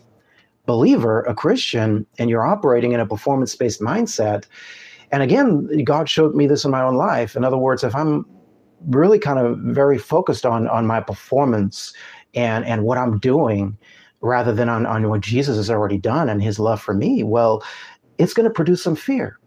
believer, 0.65 1.21
a 1.21 1.33
Christian, 1.33 2.05
and 2.19 2.29
you're 2.29 2.45
operating 2.45 2.91
in 2.91 2.99
a 2.99 3.05
performance 3.05 3.55
based 3.55 3.81
mindset, 3.81 4.45
and 5.11 5.21
again, 5.21 5.83
God 5.83 6.09
showed 6.09 6.35
me 6.35 6.47
this 6.47 6.63
in 6.63 6.71
my 6.71 6.81
own 6.81 6.95
life. 6.95 7.35
In 7.35 7.43
other 7.43 7.57
words, 7.57 7.83
if 7.83 7.95
I'm 7.95 8.25
really 8.87 9.19
kind 9.19 9.39
of 9.39 9.57
very 9.59 9.97
focused 9.97 10.45
on 10.45 10.67
on 10.67 10.87
my 10.87 11.01
performance 11.01 11.93
and 12.33 12.65
and 12.65 12.83
what 12.83 12.97
I'm 12.97 13.19
doing 13.19 13.77
rather 14.21 14.53
than 14.53 14.69
on, 14.69 14.85
on 14.85 15.09
what 15.09 15.21
Jesus 15.21 15.57
has 15.57 15.69
already 15.69 15.97
done 15.97 16.29
and 16.29 16.41
his 16.41 16.59
love 16.59 16.81
for 16.81 16.93
me, 16.93 17.23
well, 17.23 17.63
it's 18.17 18.33
going 18.33 18.47
to 18.47 18.53
produce 18.53 18.83
some 18.83 18.95
fear. 18.95 19.37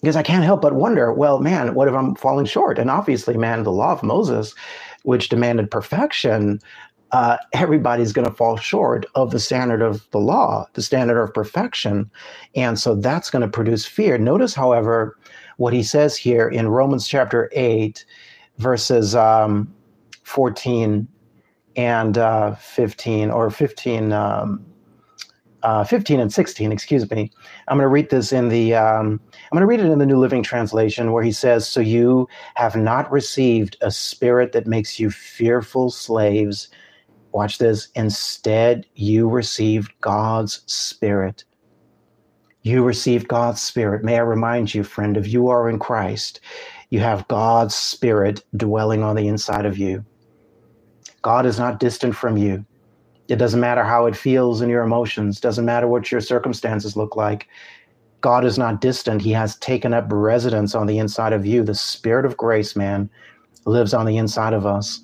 Because 0.00 0.16
I 0.16 0.22
can't 0.22 0.44
help 0.44 0.62
but 0.62 0.74
wonder, 0.74 1.12
well, 1.12 1.40
man, 1.40 1.74
what 1.74 1.88
if 1.88 1.94
I'm 1.94 2.14
falling 2.14 2.46
short? 2.46 2.78
And 2.78 2.90
obviously, 2.90 3.36
man, 3.36 3.62
the 3.62 3.72
law 3.72 3.92
of 3.92 4.02
Moses, 4.02 4.54
which 5.02 5.28
demanded 5.28 5.70
perfection, 5.70 6.60
uh, 7.12 7.36
everybody's 7.52 8.12
going 8.12 8.28
to 8.28 8.34
fall 8.34 8.56
short 8.56 9.06
of 9.14 9.30
the 9.30 9.38
standard 9.38 9.82
of 9.82 10.08
the 10.10 10.18
law, 10.18 10.66
the 10.74 10.82
standard 10.82 11.20
of 11.22 11.32
perfection. 11.32 12.10
And 12.54 12.78
so 12.78 12.94
that's 12.94 13.30
going 13.30 13.42
to 13.42 13.48
produce 13.48 13.86
fear. 13.86 14.18
Notice, 14.18 14.54
however, 14.54 15.16
what 15.56 15.72
he 15.72 15.82
says 15.82 16.16
here 16.16 16.48
in 16.48 16.68
Romans 16.68 17.06
chapter 17.06 17.48
8, 17.52 18.04
verses 18.58 19.14
um, 19.14 19.72
14 20.24 21.06
and 21.76 22.18
uh, 22.18 22.54
15, 22.56 23.30
or 23.30 23.50
15, 23.50 24.12
um, 24.12 24.64
uh, 25.62 25.84
15 25.84 26.20
and 26.20 26.32
16, 26.32 26.72
excuse 26.72 27.10
me. 27.10 27.30
I'm 27.68 27.76
going 27.76 27.84
to 27.84 27.88
read 27.88 28.10
this 28.10 28.32
in 28.32 28.48
the, 28.48 28.74
um, 28.74 29.20
I'm 29.34 29.56
going 29.56 29.60
to 29.60 29.66
read 29.66 29.80
it 29.80 29.90
in 29.90 29.98
the 29.98 30.06
New 30.06 30.18
Living 30.18 30.42
Translation 30.42 31.12
where 31.12 31.22
he 31.22 31.32
says, 31.32 31.68
So 31.68 31.80
you 31.80 32.28
have 32.54 32.76
not 32.76 33.10
received 33.10 33.76
a 33.80 33.90
spirit 33.90 34.52
that 34.52 34.66
makes 34.66 34.98
you 34.98 35.10
fearful 35.10 35.90
slaves 35.90 36.68
Watch 37.36 37.58
this. 37.58 37.88
Instead, 37.94 38.86
you 38.94 39.28
received 39.28 39.92
God's 40.00 40.62
Spirit. 40.66 41.44
You 42.62 42.82
received 42.82 43.28
God's 43.28 43.60
Spirit. 43.60 44.02
May 44.02 44.16
I 44.16 44.22
remind 44.22 44.74
you, 44.74 44.82
friend, 44.82 45.18
if 45.18 45.28
you 45.28 45.48
are 45.50 45.68
in 45.68 45.78
Christ, 45.78 46.40
you 46.88 47.00
have 47.00 47.28
God's 47.28 47.74
Spirit 47.74 48.42
dwelling 48.56 49.02
on 49.02 49.16
the 49.16 49.28
inside 49.28 49.66
of 49.66 49.76
you. 49.76 50.06
God 51.20 51.44
is 51.44 51.58
not 51.58 51.78
distant 51.78 52.16
from 52.16 52.38
you. 52.38 52.64
It 53.28 53.36
doesn't 53.36 53.60
matter 53.60 53.84
how 53.84 54.06
it 54.06 54.16
feels 54.16 54.62
in 54.62 54.70
your 54.70 54.82
emotions, 54.82 55.38
doesn't 55.38 55.66
matter 55.66 55.88
what 55.88 56.10
your 56.10 56.22
circumstances 56.22 56.96
look 56.96 57.16
like. 57.16 57.48
God 58.22 58.46
is 58.46 58.56
not 58.56 58.80
distant. 58.80 59.20
He 59.20 59.32
has 59.32 59.58
taken 59.58 59.92
up 59.92 60.06
residence 60.10 60.74
on 60.74 60.86
the 60.86 60.98
inside 60.98 61.34
of 61.34 61.44
you. 61.44 61.64
The 61.64 61.74
Spirit 61.74 62.24
of 62.24 62.38
grace, 62.38 62.74
man, 62.74 63.10
lives 63.66 63.92
on 63.92 64.06
the 64.06 64.16
inside 64.16 64.54
of 64.54 64.64
us. 64.64 65.02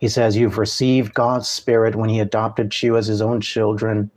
He 0.00 0.08
says, 0.08 0.36
You've 0.36 0.58
received 0.58 1.14
God's 1.14 1.48
Spirit 1.48 1.96
when 1.96 2.08
He 2.08 2.20
adopted 2.20 2.82
you 2.82 2.96
as 2.96 3.06
His 3.06 3.22
own 3.22 3.40
children. 3.40 4.10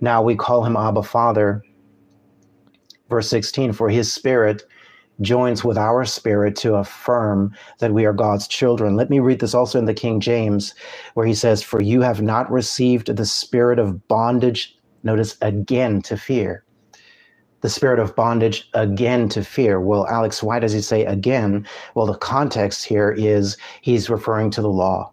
Now 0.00 0.22
we 0.22 0.36
call 0.36 0.64
Him 0.64 0.76
Abba 0.76 1.02
Father. 1.02 1.62
Verse 3.08 3.28
16, 3.28 3.72
for 3.72 3.90
His 3.90 4.12
Spirit 4.12 4.62
joins 5.20 5.64
with 5.64 5.78
our 5.78 6.04
spirit 6.04 6.56
to 6.56 6.74
affirm 6.74 7.54
that 7.78 7.92
we 7.92 8.04
are 8.04 8.12
God's 8.12 8.48
children. 8.48 8.96
Let 8.96 9.10
me 9.10 9.20
read 9.20 9.40
this 9.40 9.54
also 9.54 9.78
in 9.78 9.84
the 9.84 9.94
King 9.94 10.20
James, 10.20 10.74
where 11.14 11.26
he 11.26 11.34
says, 11.34 11.62
For 11.62 11.80
you 11.80 12.00
have 12.00 12.22
not 12.22 12.50
received 12.50 13.14
the 13.14 13.26
spirit 13.26 13.78
of 13.78 14.06
bondage, 14.08 14.76
notice 15.04 15.36
again, 15.40 16.02
to 16.02 16.16
fear 16.16 16.61
the 17.62 17.70
spirit 17.70 17.98
of 17.98 18.14
bondage 18.14 18.68
again 18.74 19.28
to 19.30 19.42
fear. 19.42 19.80
Well, 19.80 20.06
Alex, 20.08 20.42
why 20.42 20.58
does 20.58 20.72
he 20.72 20.82
say 20.82 21.04
again? 21.04 21.66
Well, 21.94 22.06
the 22.06 22.18
context 22.18 22.84
here 22.84 23.10
is 23.10 23.56
he's 23.80 24.10
referring 24.10 24.50
to 24.50 24.62
the 24.62 24.70
law, 24.70 25.10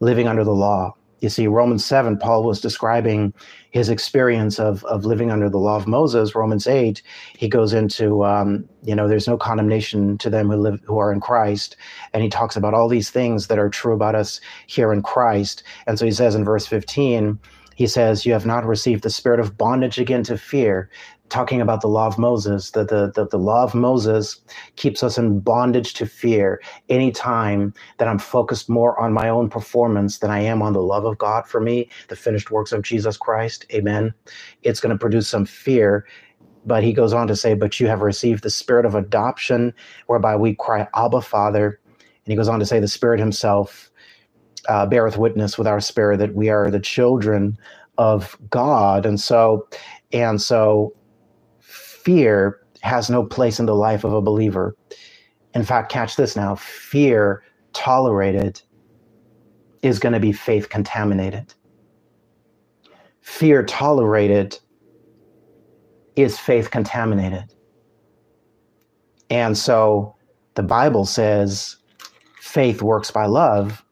living 0.00 0.26
under 0.26 0.44
the 0.44 0.54
law. 0.54 0.94
You 1.20 1.28
see, 1.28 1.48
Romans 1.48 1.84
7, 1.84 2.16
Paul 2.16 2.44
was 2.44 2.60
describing 2.60 3.34
his 3.72 3.88
experience 3.88 4.60
of, 4.60 4.84
of 4.84 5.04
living 5.04 5.32
under 5.32 5.50
the 5.50 5.58
law 5.58 5.74
of 5.74 5.88
Moses. 5.88 6.36
Romans 6.36 6.68
8, 6.68 7.02
he 7.36 7.48
goes 7.48 7.72
into, 7.72 8.24
um, 8.24 8.68
you 8.84 8.94
know, 8.94 9.08
there's 9.08 9.26
no 9.26 9.36
condemnation 9.36 10.16
to 10.18 10.30
them 10.30 10.48
who 10.48 10.56
live, 10.56 10.80
who 10.86 10.98
are 10.98 11.12
in 11.12 11.20
Christ. 11.20 11.76
And 12.14 12.22
he 12.22 12.28
talks 12.28 12.56
about 12.56 12.72
all 12.72 12.88
these 12.88 13.10
things 13.10 13.48
that 13.48 13.58
are 13.58 13.68
true 13.68 13.94
about 13.94 14.14
us 14.14 14.40
here 14.68 14.92
in 14.92 15.02
Christ. 15.02 15.64
And 15.88 15.98
so 15.98 16.04
he 16.04 16.12
says 16.12 16.36
in 16.36 16.44
verse 16.44 16.66
15, 16.66 17.40
he 17.78 17.86
says, 17.86 18.26
You 18.26 18.32
have 18.32 18.44
not 18.44 18.66
received 18.66 19.04
the 19.04 19.10
spirit 19.10 19.38
of 19.38 19.56
bondage 19.56 20.00
again 20.00 20.24
to 20.24 20.36
fear, 20.36 20.90
talking 21.28 21.60
about 21.60 21.80
the 21.80 21.88
law 21.88 22.06
of 22.06 22.18
Moses, 22.18 22.70
that 22.72 22.88
the, 22.88 23.12
the, 23.14 23.26
the 23.26 23.38
law 23.38 23.62
of 23.62 23.74
Moses 23.74 24.40
keeps 24.76 25.02
us 25.02 25.18
in 25.18 25.40
bondage 25.40 25.94
to 25.94 26.06
fear 26.06 26.60
anytime 26.88 27.74
that 27.98 28.08
I'm 28.08 28.18
focused 28.18 28.68
more 28.68 28.98
on 29.00 29.12
my 29.12 29.28
own 29.28 29.48
performance 29.48 30.18
than 30.18 30.30
I 30.30 30.40
am 30.40 30.62
on 30.62 30.72
the 30.72 30.82
love 30.82 31.04
of 31.04 31.18
God 31.18 31.46
for 31.46 31.60
me, 31.60 31.90
the 32.08 32.16
finished 32.16 32.50
works 32.50 32.72
of 32.72 32.82
Jesus 32.82 33.16
Christ. 33.16 33.66
Amen. 33.72 34.14
It's 34.62 34.80
going 34.80 34.92
to 34.94 34.98
produce 34.98 35.28
some 35.28 35.44
fear. 35.44 36.06
But 36.64 36.82
he 36.82 36.92
goes 36.92 37.12
on 37.12 37.28
to 37.28 37.36
say, 37.36 37.54
But 37.54 37.80
you 37.80 37.86
have 37.86 38.02
received 38.02 38.42
the 38.42 38.50
spirit 38.50 38.84
of 38.84 38.94
adoption, 38.94 39.72
whereby 40.06 40.36
we 40.36 40.54
cry, 40.54 40.86
Abba, 40.94 41.22
Father. 41.22 41.80
And 41.98 42.32
he 42.32 42.36
goes 42.36 42.48
on 42.48 42.58
to 42.58 42.66
say, 42.66 42.80
The 42.80 42.88
Spirit 42.88 43.20
Himself 43.20 43.90
uh, 44.68 44.86
beareth 44.86 45.16
witness 45.16 45.56
with 45.56 45.66
our 45.66 45.80
spirit 45.80 46.18
that 46.18 46.34
we 46.34 46.48
are 46.48 46.70
the 46.70 46.80
children 46.80 47.56
of 47.96 48.36
God. 48.50 49.06
And 49.06 49.20
so, 49.20 49.66
and 50.12 50.40
so 50.40 50.94
fear 52.04 52.60
has 52.82 53.10
no 53.10 53.24
place 53.24 53.58
in 53.58 53.66
the 53.66 53.74
life 53.74 54.04
of 54.04 54.12
a 54.12 54.20
believer. 54.20 54.74
In 55.54 55.64
fact, 55.64 55.90
catch 55.90 56.16
this 56.16 56.36
now 56.36 56.54
fear 56.54 57.42
tolerated 57.72 58.60
is 59.82 59.98
going 59.98 60.12
to 60.12 60.20
be 60.20 60.32
faith 60.32 60.68
contaminated. 60.68 61.54
Fear 63.20 63.64
tolerated 63.64 64.58
is 66.16 66.38
faith 66.38 66.70
contaminated. 66.70 67.52
And 69.30 69.56
so 69.56 70.16
the 70.54 70.62
Bible 70.62 71.04
says 71.04 71.76
faith 72.40 72.82
works 72.82 73.10
by 73.10 73.26
love. 73.26 73.84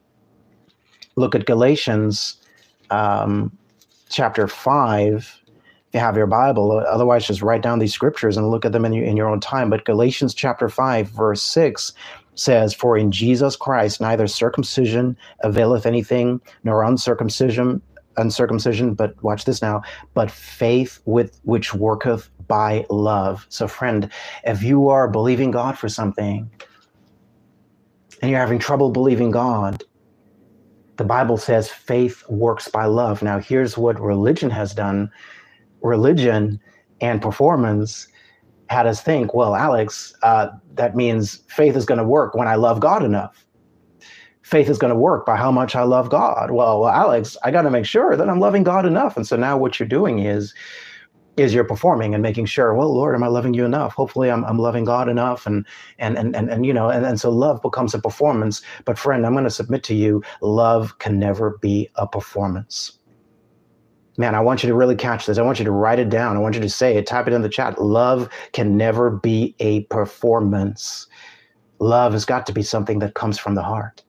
Look 1.17 1.35
at 1.35 1.47
Galatians 1.47 2.41
um, 2.91 3.57
chapter 4.09 4.49
5 4.49 5.41
you 5.97 6.01
have 6.01 6.17
your 6.17 6.27
Bible. 6.27 6.85
Otherwise, 6.87 7.27
just 7.27 7.41
write 7.41 7.63
down 7.63 7.79
these 7.79 7.95
scriptures 7.95 8.37
and 8.37 8.51
look 8.51 8.67
at 8.67 8.73
them 8.73 8.85
in 8.85 8.93
your, 8.93 9.05
in 9.05 9.17
your 9.17 9.29
own 9.29 9.41
time. 9.41 9.71
But 9.71 9.87
Galatians 9.87 10.35
chapter 10.35 10.69
5, 10.69 11.09
verse 11.09 11.43
6 11.43 11.93
says, 12.35 12.75
For 12.75 12.99
in 12.99 13.11
Jesus 13.11 13.57
Christ 13.57 14.01
neither 14.01 14.27
circumcision 14.27 15.17
availeth 15.41 15.87
anything, 15.87 16.41
nor 16.65 16.83
uncircumcision, 16.83 17.81
uncircumcision, 18.19 18.93
but 18.93 19.21
watch 19.23 19.47
this 19.47 19.63
now, 19.63 19.83
but 20.13 20.31
faith 20.31 21.01
with 21.07 21.41
which 21.45 21.73
worketh 21.73 22.29
by 22.47 22.85
love. 22.91 23.47
So, 23.49 23.67
friend, 23.67 24.11
if 24.45 24.63
you 24.63 24.91
are 24.91 25.09
believing 25.09 25.51
God 25.51 25.79
for 25.79 25.89
something 25.89 26.51
and 28.21 28.31
you're 28.31 28.41
having 28.41 28.59
trouble 28.59 28.91
believing 28.91 29.31
God, 29.31 29.83
the 30.99 31.05
Bible 31.05 31.39
says 31.39 31.71
faith 31.71 32.23
works 32.29 32.69
by 32.69 32.85
love. 32.85 33.23
Now, 33.23 33.39
here's 33.39 33.79
what 33.79 33.99
religion 33.99 34.51
has 34.51 34.75
done 34.75 35.11
religion 35.83 36.61
and 37.01 37.21
performance 37.23 38.09
had 38.69 38.87
us 38.87 39.01
think, 39.01 39.35
well, 39.35 39.55
Alex, 39.55 40.15
uh, 40.23 40.49
that 40.75 40.97
means 40.97 41.43
faith 41.49 41.77
is 41.77 41.87
going 41.87 41.99
to 41.99 42.05
work 42.05 42.35
when 42.35 42.49
I 42.49 42.57
love 42.57 42.81
God 42.81 43.05
enough. 43.05 43.47
Faith 44.43 44.69
is 44.69 44.79
going 44.79 44.93
to 44.93 44.99
work 44.99 45.27
by 45.27 45.37
how 45.37 45.51
much 45.51 45.75
I 45.75 45.83
love 45.83 46.11
God. 46.11 46.51
Well, 46.51 46.81
well 46.81 46.91
Alex, 46.91 47.37
I 47.45 47.51
got 47.51 47.63
to 47.63 47.71
make 47.71 47.85
sure 47.85 48.17
that 48.17 48.29
I'm 48.29 48.41
loving 48.41 48.63
God 48.63 48.87
enough. 48.87 49.17
And 49.17 49.27
so 49.27 49.37
now 49.37 49.57
what 49.57 49.79
you're 49.79 49.89
doing 49.89 50.21
is 50.21 50.55
is 51.37 51.53
you're 51.53 51.65
performing 51.65 52.15
and 52.15 52.23
making 52.23 52.47
sure, 52.47 52.73
well, 52.75 52.95
Lord, 52.95 53.15
am 53.15 53.23
I 53.23 53.27
loving 53.27 53.53
you 53.53 53.67
enough? 53.67 53.93
Hopefully 53.93 54.31
I'm, 54.31 54.43
I'm 54.47 54.59
loving 54.59 54.87
God 54.87 55.07
enough. 55.07 55.47
And, 55.47 55.67
and, 55.99 56.17
and, 56.17 56.35
and, 56.35 56.51
and 56.51 56.65
you 56.65 56.73
know, 56.73 56.89
and, 56.89 57.05
and 57.05 57.21
so 57.21 57.31
love 57.31 57.61
becomes 57.61 57.93
a 57.93 57.99
performance. 57.99 58.63
But 58.87 58.99
friend, 58.99 59.27
I'm 59.27 59.33
going 59.33 59.45
to 59.45 59.51
submit 59.51 59.83
to 59.85 59.95
you, 59.95 60.23
love 60.41 60.99
can 60.99 61.19
never 61.19 61.59
be 61.61 61.91
a 61.97 62.07
performance 62.07 62.99
man, 64.19 64.35
I 64.35 64.41
want 64.41 64.63
you 64.63 64.69
to 64.69 64.75
really 64.75 64.97
catch 64.97 65.27
this. 65.27 65.39
I 65.39 65.43
want 65.43 65.59
you 65.59 65.65
to 65.65 65.71
write 65.71 65.99
it 65.99 66.09
down. 66.09 66.37
I 66.37 66.41
want 66.41 66.55
you 66.55 66.61
to 66.61 66.71
say 66.71 66.97
it, 66.97 67.07
type 67.07 67.27
it 67.27 67.33
in 67.33 67.43
the 67.43 67.49
chat. 67.49 67.81
Love 67.81 68.29
can 68.53 68.77
never 68.77 69.11
be 69.11 69.55
a 69.61 69.83
performance. 69.85 71.07
Love 71.79 72.13
has 72.13 72.25
got 72.25 72.47
to 72.47 72.53
be 72.53 72.63
something 72.63 72.99
that 73.01 73.15
comes 73.15 73.39
from 73.39 73.55
the 73.55 73.63
heart. 73.63 74.03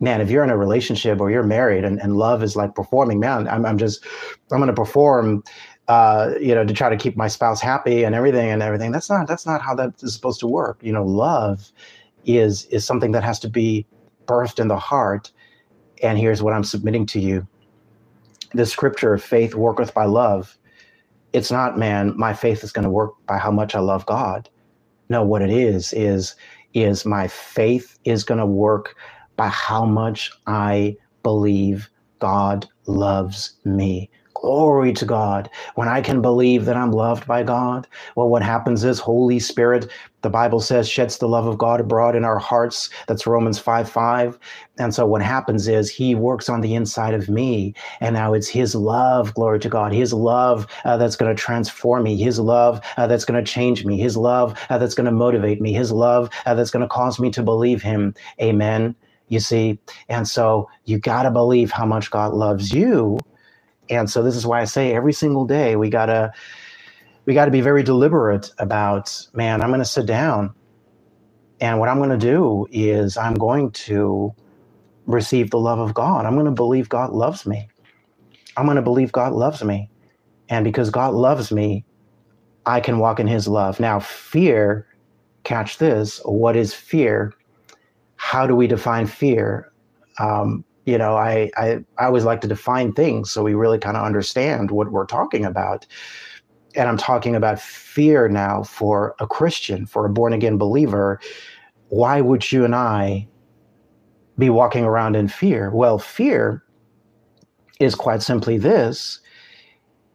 Man, 0.00 0.20
if 0.20 0.30
you're 0.30 0.44
in 0.44 0.50
a 0.50 0.56
relationship 0.56 1.20
or 1.20 1.30
you're 1.30 1.42
married 1.42 1.84
and, 1.84 2.00
and 2.00 2.16
love 2.16 2.42
is 2.42 2.56
like 2.56 2.74
performing, 2.74 3.20
man, 3.20 3.48
I'm, 3.48 3.64
I'm 3.64 3.78
just, 3.78 4.04
I'm 4.50 4.58
going 4.58 4.68
to 4.68 4.74
perform, 4.74 5.44
uh, 5.88 6.32
you 6.40 6.54
know, 6.54 6.64
to 6.64 6.74
try 6.74 6.88
to 6.88 6.96
keep 6.96 7.16
my 7.16 7.28
spouse 7.28 7.60
happy 7.60 8.04
and 8.04 8.14
everything 8.14 8.50
and 8.50 8.62
everything. 8.62 8.92
That's 8.92 9.08
not, 9.08 9.28
that's 9.28 9.46
not 9.46 9.62
how 9.62 9.74
that 9.76 10.02
is 10.02 10.14
supposed 10.14 10.40
to 10.40 10.46
work. 10.46 10.78
You 10.82 10.92
know, 10.92 11.04
love 11.04 11.70
is, 12.24 12.64
is 12.66 12.84
something 12.84 13.12
that 13.12 13.22
has 13.22 13.38
to 13.40 13.48
be 13.48 13.86
birthed 14.26 14.58
in 14.58 14.68
the 14.68 14.78
heart. 14.78 15.30
And 16.02 16.18
here's 16.18 16.42
what 16.42 16.54
I'm 16.54 16.64
submitting 16.64 17.06
to 17.06 17.20
you 17.20 17.46
the 18.54 18.66
scripture, 18.66 19.14
of 19.14 19.24
faith 19.24 19.54
worketh 19.54 19.94
by 19.94 20.06
love. 20.06 20.58
It's 21.32 21.52
not, 21.52 21.78
man, 21.78 22.14
my 22.16 22.34
faith 22.34 22.64
is 22.64 22.72
going 22.72 22.84
to 22.84 22.90
work 22.90 23.14
by 23.28 23.38
how 23.38 23.52
much 23.52 23.74
I 23.74 23.80
love 23.80 24.06
God. 24.06 24.48
No, 25.10 25.24
what 25.24 25.42
it 25.42 25.50
is, 25.50 25.92
is, 25.92 26.36
is 26.74 27.06
my 27.06 27.28
faith 27.28 27.98
is 28.04 28.24
going 28.24 28.40
to 28.40 28.46
work 28.46 28.96
by 29.36 29.48
how 29.48 29.84
much 29.84 30.30
I 30.46 30.96
believe 31.22 31.90
God 32.20 32.68
loves 32.86 33.54
me. 33.64 34.10
Glory 34.44 34.92
to 34.92 35.06
God. 35.06 35.48
When 35.74 35.88
I 35.88 36.02
can 36.02 36.20
believe 36.20 36.66
that 36.66 36.76
I'm 36.76 36.90
loved 36.90 37.26
by 37.26 37.42
God, 37.42 37.88
well, 38.14 38.28
what 38.28 38.42
happens 38.42 38.84
is 38.84 38.98
Holy 38.98 39.38
Spirit, 39.38 39.90
the 40.20 40.28
Bible 40.28 40.60
says, 40.60 40.86
sheds 40.86 41.16
the 41.16 41.26
love 41.26 41.46
of 41.46 41.56
God 41.56 41.80
abroad 41.80 42.14
in 42.14 42.26
our 42.26 42.38
hearts. 42.38 42.90
That's 43.08 43.26
Romans 43.26 43.58
5 43.58 43.88
5. 43.88 44.38
And 44.76 44.94
so 44.94 45.06
what 45.06 45.22
happens 45.22 45.66
is 45.66 45.88
He 45.88 46.14
works 46.14 46.50
on 46.50 46.60
the 46.60 46.74
inside 46.74 47.14
of 47.14 47.30
me. 47.30 47.72
And 48.02 48.12
now 48.16 48.34
it's 48.34 48.46
His 48.46 48.74
love, 48.74 49.32
glory 49.32 49.60
to 49.60 49.70
God, 49.70 49.94
His 49.94 50.12
love 50.12 50.66
uh, 50.84 50.98
that's 50.98 51.16
going 51.16 51.34
to 51.34 51.42
transform 51.42 52.02
me, 52.02 52.14
His 52.14 52.38
love 52.38 52.82
uh, 52.98 53.06
that's 53.06 53.24
going 53.24 53.42
to 53.42 53.50
change 53.50 53.86
me, 53.86 53.96
His 53.98 54.14
love 54.14 54.60
uh, 54.68 54.76
that's 54.76 54.94
going 54.94 55.06
to 55.06 55.10
motivate 55.10 55.62
me, 55.62 55.72
His 55.72 55.90
love 55.90 56.28
uh, 56.44 56.52
that's 56.52 56.70
going 56.70 56.82
to 56.82 56.88
cause 56.88 57.18
me 57.18 57.30
to 57.30 57.42
believe 57.42 57.80
Him. 57.80 58.14
Amen. 58.42 58.94
You 59.28 59.40
see? 59.40 59.78
And 60.10 60.28
so 60.28 60.68
you 60.84 60.98
got 60.98 61.22
to 61.22 61.30
believe 61.30 61.70
how 61.70 61.86
much 61.86 62.10
God 62.10 62.34
loves 62.34 62.74
you 62.74 63.16
and 63.90 64.10
so 64.10 64.22
this 64.22 64.36
is 64.36 64.46
why 64.46 64.60
I 64.62 64.64
say 64.66 64.94
every 64.94 65.12
single 65.14 65.46
day 65.46 65.76
we 65.76 65.90
gotta 65.90 66.32
we 67.26 67.34
got 67.34 67.44
to 67.46 67.50
be 67.50 67.60
very 67.60 67.82
deliberate 67.82 68.50
about 68.58 69.16
man 69.34 69.62
i'm 69.62 69.70
to 69.80 69.84
sit 69.84 70.06
down. 70.06 70.54
And 71.60 71.80
what 71.80 71.88
i'm 71.88 71.98
to 72.10 72.18
do 72.18 72.66
is 72.70 73.16
i'm 73.16 73.34
going 73.34 73.72
to 73.72 74.34
receive 75.06 75.50
the 75.50 75.58
love 75.58 75.80
of 75.80 75.94
god. 75.94 76.26
I'm 76.26 76.34
to 76.46 76.52
believe 76.52 76.88
god 76.88 77.12
loves 77.12 77.46
me. 77.46 77.70
I'm 78.56 78.66
to 78.76 78.82
believe 78.82 79.12
god 79.12 79.32
loves 79.34 79.64
me. 79.64 79.90
And 80.50 80.64
because 80.64 80.90
god 80.90 81.14
loves 81.14 81.52
me 81.52 81.86
i 82.66 82.80
can 82.80 82.98
walk 83.00 83.20
in 83.20 83.26
his 83.28 83.48
love. 83.48 83.80
Now 83.80 84.00
fear 84.00 84.86
catch 85.44 85.78
this 85.78 86.20
what 86.24 86.56
is 86.56 86.74
fear? 86.74 87.32
How 88.16 88.46
do 88.46 88.56
we 88.56 88.66
define 88.68 89.06
fear? 89.06 89.72
Um, 90.20 90.64
you 90.86 90.98
know, 90.98 91.16
I, 91.16 91.50
I, 91.56 91.78
I 91.98 92.06
always 92.06 92.24
like 92.24 92.40
to 92.42 92.48
define 92.48 92.92
things 92.92 93.30
so 93.30 93.42
we 93.42 93.54
really 93.54 93.78
kind 93.78 93.96
of 93.96 94.04
understand 94.04 94.70
what 94.70 94.92
we're 94.92 95.06
talking 95.06 95.44
about. 95.44 95.86
And 96.74 96.88
I'm 96.88 96.98
talking 96.98 97.34
about 97.36 97.60
fear 97.60 98.28
now 98.28 98.62
for 98.64 99.14
a 99.20 99.26
Christian, 99.26 99.86
for 99.86 100.04
a 100.04 100.10
born 100.10 100.32
again 100.32 100.58
believer. 100.58 101.20
Why 101.88 102.20
would 102.20 102.50
you 102.50 102.64
and 102.64 102.74
I 102.74 103.28
be 104.38 104.50
walking 104.50 104.84
around 104.84 105.16
in 105.16 105.28
fear? 105.28 105.70
Well, 105.70 105.98
fear 105.98 106.62
is 107.80 107.94
quite 107.94 108.22
simply 108.22 108.58
this 108.58 109.20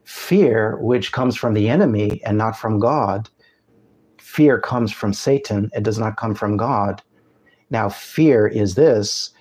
fear, 0.03 0.77
which 0.81 1.11
comes 1.11 1.35
from 1.35 1.53
the 1.53 1.69
enemy 1.69 2.21
and 2.25 2.37
not 2.37 2.57
from 2.57 2.79
God. 2.79 3.29
Fear 4.19 4.59
comes 4.61 4.91
from 4.91 5.13
Satan, 5.13 5.69
it 5.73 5.83
does 5.83 5.99
not 5.99 6.17
come 6.17 6.35
from 6.35 6.57
God. 6.57 7.01
Now, 7.69 7.89
fear 7.89 8.47
is 8.47 8.75
this 8.75 9.31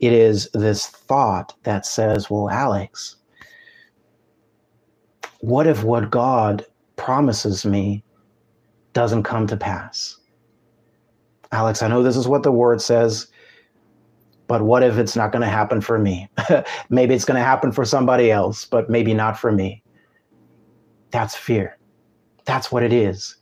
it 0.00 0.12
is 0.12 0.48
this 0.54 0.86
thought 0.86 1.54
that 1.64 1.84
says, 1.84 2.30
well, 2.30 2.48
Alex, 2.48 3.16
what 5.40 5.66
if 5.66 5.84
what 5.84 6.10
God 6.10 6.64
promises 6.96 7.64
me 7.66 8.02
doesn't 8.94 9.22
come 9.24 9.46
to 9.46 9.56
pass? 9.56 10.16
Alex, 11.52 11.82
I 11.82 11.88
know 11.88 12.02
this 12.02 12.16
is 12.16 12.28
what 12.28 12.42
the 12.42 12.52
word 12.52 12.80
says, 12.80 13.26
but 14.46 14.62
what 14.62 14.82
if 14.82 14.96
it's 14.98 15.16
not 15.16 15.32
going 15.32 15.42
to 15.42 15.48
happen 15.48 15.80
for 15.80 15.98
me? 15.98 16.28
maybe 16.90 17.14
it's 17.14 17.24
going 17.24 17.38
to 17.38 17.44
happen 17.44 17.70
for 17.70 17.84
somebody 17.84 18.30
else, 18.30 18.64
but 18.64 18.88
maybe 18.88 19.12
not 19.12 19.38
for 19.38 19.52
me. 19.52 19.82
That's 21.10 21.34
fear. 21.34 21.76
That's 22.46 22.72
what 22.72 22.82
it 22.82 22.92
is. 22.92 23.36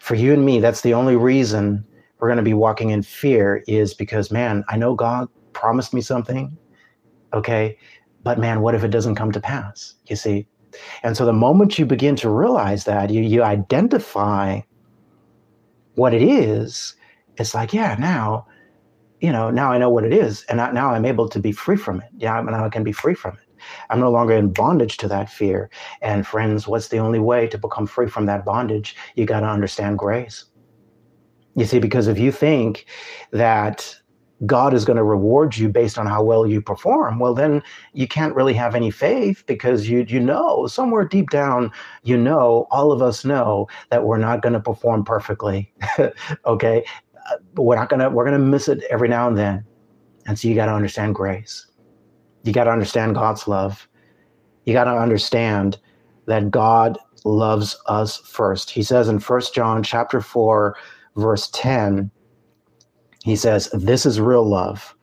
For 0.00 0.14
you 0.14 0.32
and 0.32 0.44
me, 0.44 0.60
that's 0.60 0.82
the 0.82 0.94
only 0.94 1.16
reason 1.16 1.84
we're 2.22 2.28
going 2.28 2.36
to 2.36 2.44
be 2.44 2.54
walking 2.54 2.90
in 2.90 3.02
fear 3.02 3.64
is 3.66 3.94
because, 3.94 4.30
man, 4.30 4.62
I 4.68 4.76
know 4.76 4.94
God 4.94 5.28
promised 5.54 5.92
me 5.92 6.00
something. 6.00 6.56
Okay. 7.34 7.76
But 8.22 8.38
man, 8.38 8.60
what 8.60 8.76
if 8.76 8.84
it 8.84 8.92
doesn't 8.92 9.16
come 9.16 9.32
to 9.32 9.40
pass? 9.40 9.94
You 10.06 10.14
see? 10.14 10.46
And 11.02 11.16
so 11.16 11.26
the 11.26 11.32
moment 11.32 11.80
you 11.80 11.84
begin 11.84 12.14
to 12.16 12.30
realize 12.30 12.84
that, 12.84 13.10
you, 13.10 13.22
you 13.22 13.42
identify 13.42 14.60
what 15.96 16.14
it 16.14 16.22
is, 16.22 16.94
it's 17.38 17.56
like, 17.56 17.72
yeah, 17.72 17.96
now, 17.98 18.46
you 19.20 19.32
know, 19.32 19.50
now 19.50 19.72
I 19.72 19.78
know 19.78 19.90
what 19.90 20.04
it 20.04 20.12
is. 20.12 20.44
And 20.48 20.58
now 20.58 20.92
I'm 20.92 21.04
able 21.04 21.28
to 21.28 21.40
be 21.40 21.50
free 21.50 21.76
from 21.76 22.00
it. 22.00 22.08
Yeah, 22.18 22.40
now 22.40 22.64
I 22.64 22.68
can 22.68 22.84
be 22.84 22.92
free 22.92 23.14
from 23.14 23.32
it. 23.32 23.58
I'm 23.90 23.98
no 23.98 24.12
longer 24.12 24.34
in 24.34 24.52
bondage 24.52 24.96
to 24.98 25.08
that 25.08 25.28
fear. 25.28 25.70
And 26.02 26.24
friends, 26.24 26.68
what's 26.68 26.86
the 26.86 26.98
only 26.98 27.18
way 27.18 27.48
to 27.48 27.58
become 27.58 27.88
free 27.88 28.08
from 28.08 28.26
that 28.26 28.44
bondage? 28.44 28.94
You 29.16 29.26
got 29.26 29.40
to 29.40 29.48
understand 29.48 29.98
grace. 29.98 30.44
You 31.54 31.66
see, 31.66 31.78
because 31.78 32.08
if 32.08 32.18
you 32.18 32.32
think 32.32 32.86
that 33.30 33.94
God 34.46 34.74
is 34.74 34.84
going 34.84 34.96
to 34.96 35.04
reward 35.04 35.56
you 35.56 35.68
based 35.68 35.98
on 35.98 36.06
how 36.06 36.22
well 36.22 36.46
you 36.46 36.60
perform, 36.60 37.18
well, 37.18 37.34
then 37.34 37.62
you 37.92 38.08
can't 38.08 38.34
really 38.34 38.54
have 38.54 38.74
any 38.74 38.90
faith 38.90 39.44
because 39.46 39.88
you 39.88 40.04
you 40.08 40.18
know 40.18 40.66
somewhere 40.66 41.04
deep 41.04 41.30
down 41.30 41.70
you 42.02 42.16
know 42.16 42.66
all 42.70 42.90
of 42.90 43.02
us 43.02 43.24
know 43.24 43.68
that 43.90 44.04
we're 44.04 44.18
not 44.18 44.42
going 44.42 44.54
to 44.54 44.60
perform 44.60 45.04
perfectly. 45.04 45.72
okay, 46.46 46.84
uh, 47.30 47.36
we're 47.54 47.76
not 47.76 47.88
gonna 47.88 48.10
we're 48.10 48.24
gonna 48.24 48.38
miss 48.38 48.68
it 48.68 48.82
every 48.90 49.08
now 49.08 49.28
and 49.28 49.38
then, 49.38 49.64
and 50.26 50.38
so 50.38 50.48
you 50.48 50.54
got 50.54 50.66
to 50.66 50.74
understand 50.74 51.14
grace. 51.14 51.66
You 52.44 52.52
got 52.52 52.64
to 52.64 52.72
understand 52.72 53.14
God's 53.14 53.46
love. 53.46 53.86
You 54.64 54.72
got 54.72 54.84
to 54.84 54.96
understand 54.96 55.78
that 56.26 56.50
God 56.50 56.98
loves 57.24 57.78
us 57.86 58.16
first. 58.18 58.70
He 58.70 58.82
says 58.82 59.08
in 59.08 59.20
First 59.20 59.54
John 59.54 59.82
chapter 59.82 60.20
four 60.20 60.76
verse 61.16 61.48
10, 61.52 62.10
he 63.24 63.36
says, 63.36 63.68
This 63.72 64.04
is 64.06 64.20
real 64.20 64.44
love. 64.44 64.94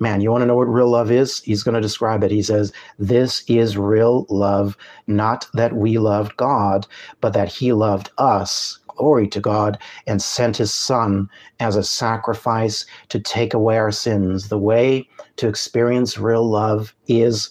Man, 0.00 0.20
you 0.20 0.30
want 0.30 0.42
to 0.42 0.46
know 0.46 0.56
what 0.56 0.68
real 0.68 0.90
love 0.90 1.10
is? 1.10 1.40
He's 1.40 1.62
going 1.62 1.76
to 1.76 1.80
describe 1.80 2.22
it. 2.24 2.30
He 2.30 2.42
says, 2.42 2.72
This 2.98 3.44
is 3.48 3.76
real 3.76 4.26
love, 4.28 4.76
not 5.06 5.46
that 5.54 5.74
we 5.74 5.98
loved 5.98 6.36
God, 6.36 6.86
but 7.20 7.32
that 7.32 7.48
He 7.48 7.72
loved 7.72 8.10
us. 8.18 8.78
Glory 8.88 9.26
to 9.28 9.40
God, 9.40 9.78
and 10.06 10.22
sent 10.22 10.56
His 10.56 10.72
Son 10.72 11.28
as 11.58 11.74
a 11.74 11.82
sacrifice 11.82 12.86
to 13.08 13.18
take 13.18 13.54
away 13.54 13.76
our 13.76 13.90
sins. 13.90 14.48
The 14.48 14.58
way 14.58 15.08
to 15.36 15.48
experience 15.48 16.18
real 16.18 16.48
love 16.48 16.94
is 17.08 17.50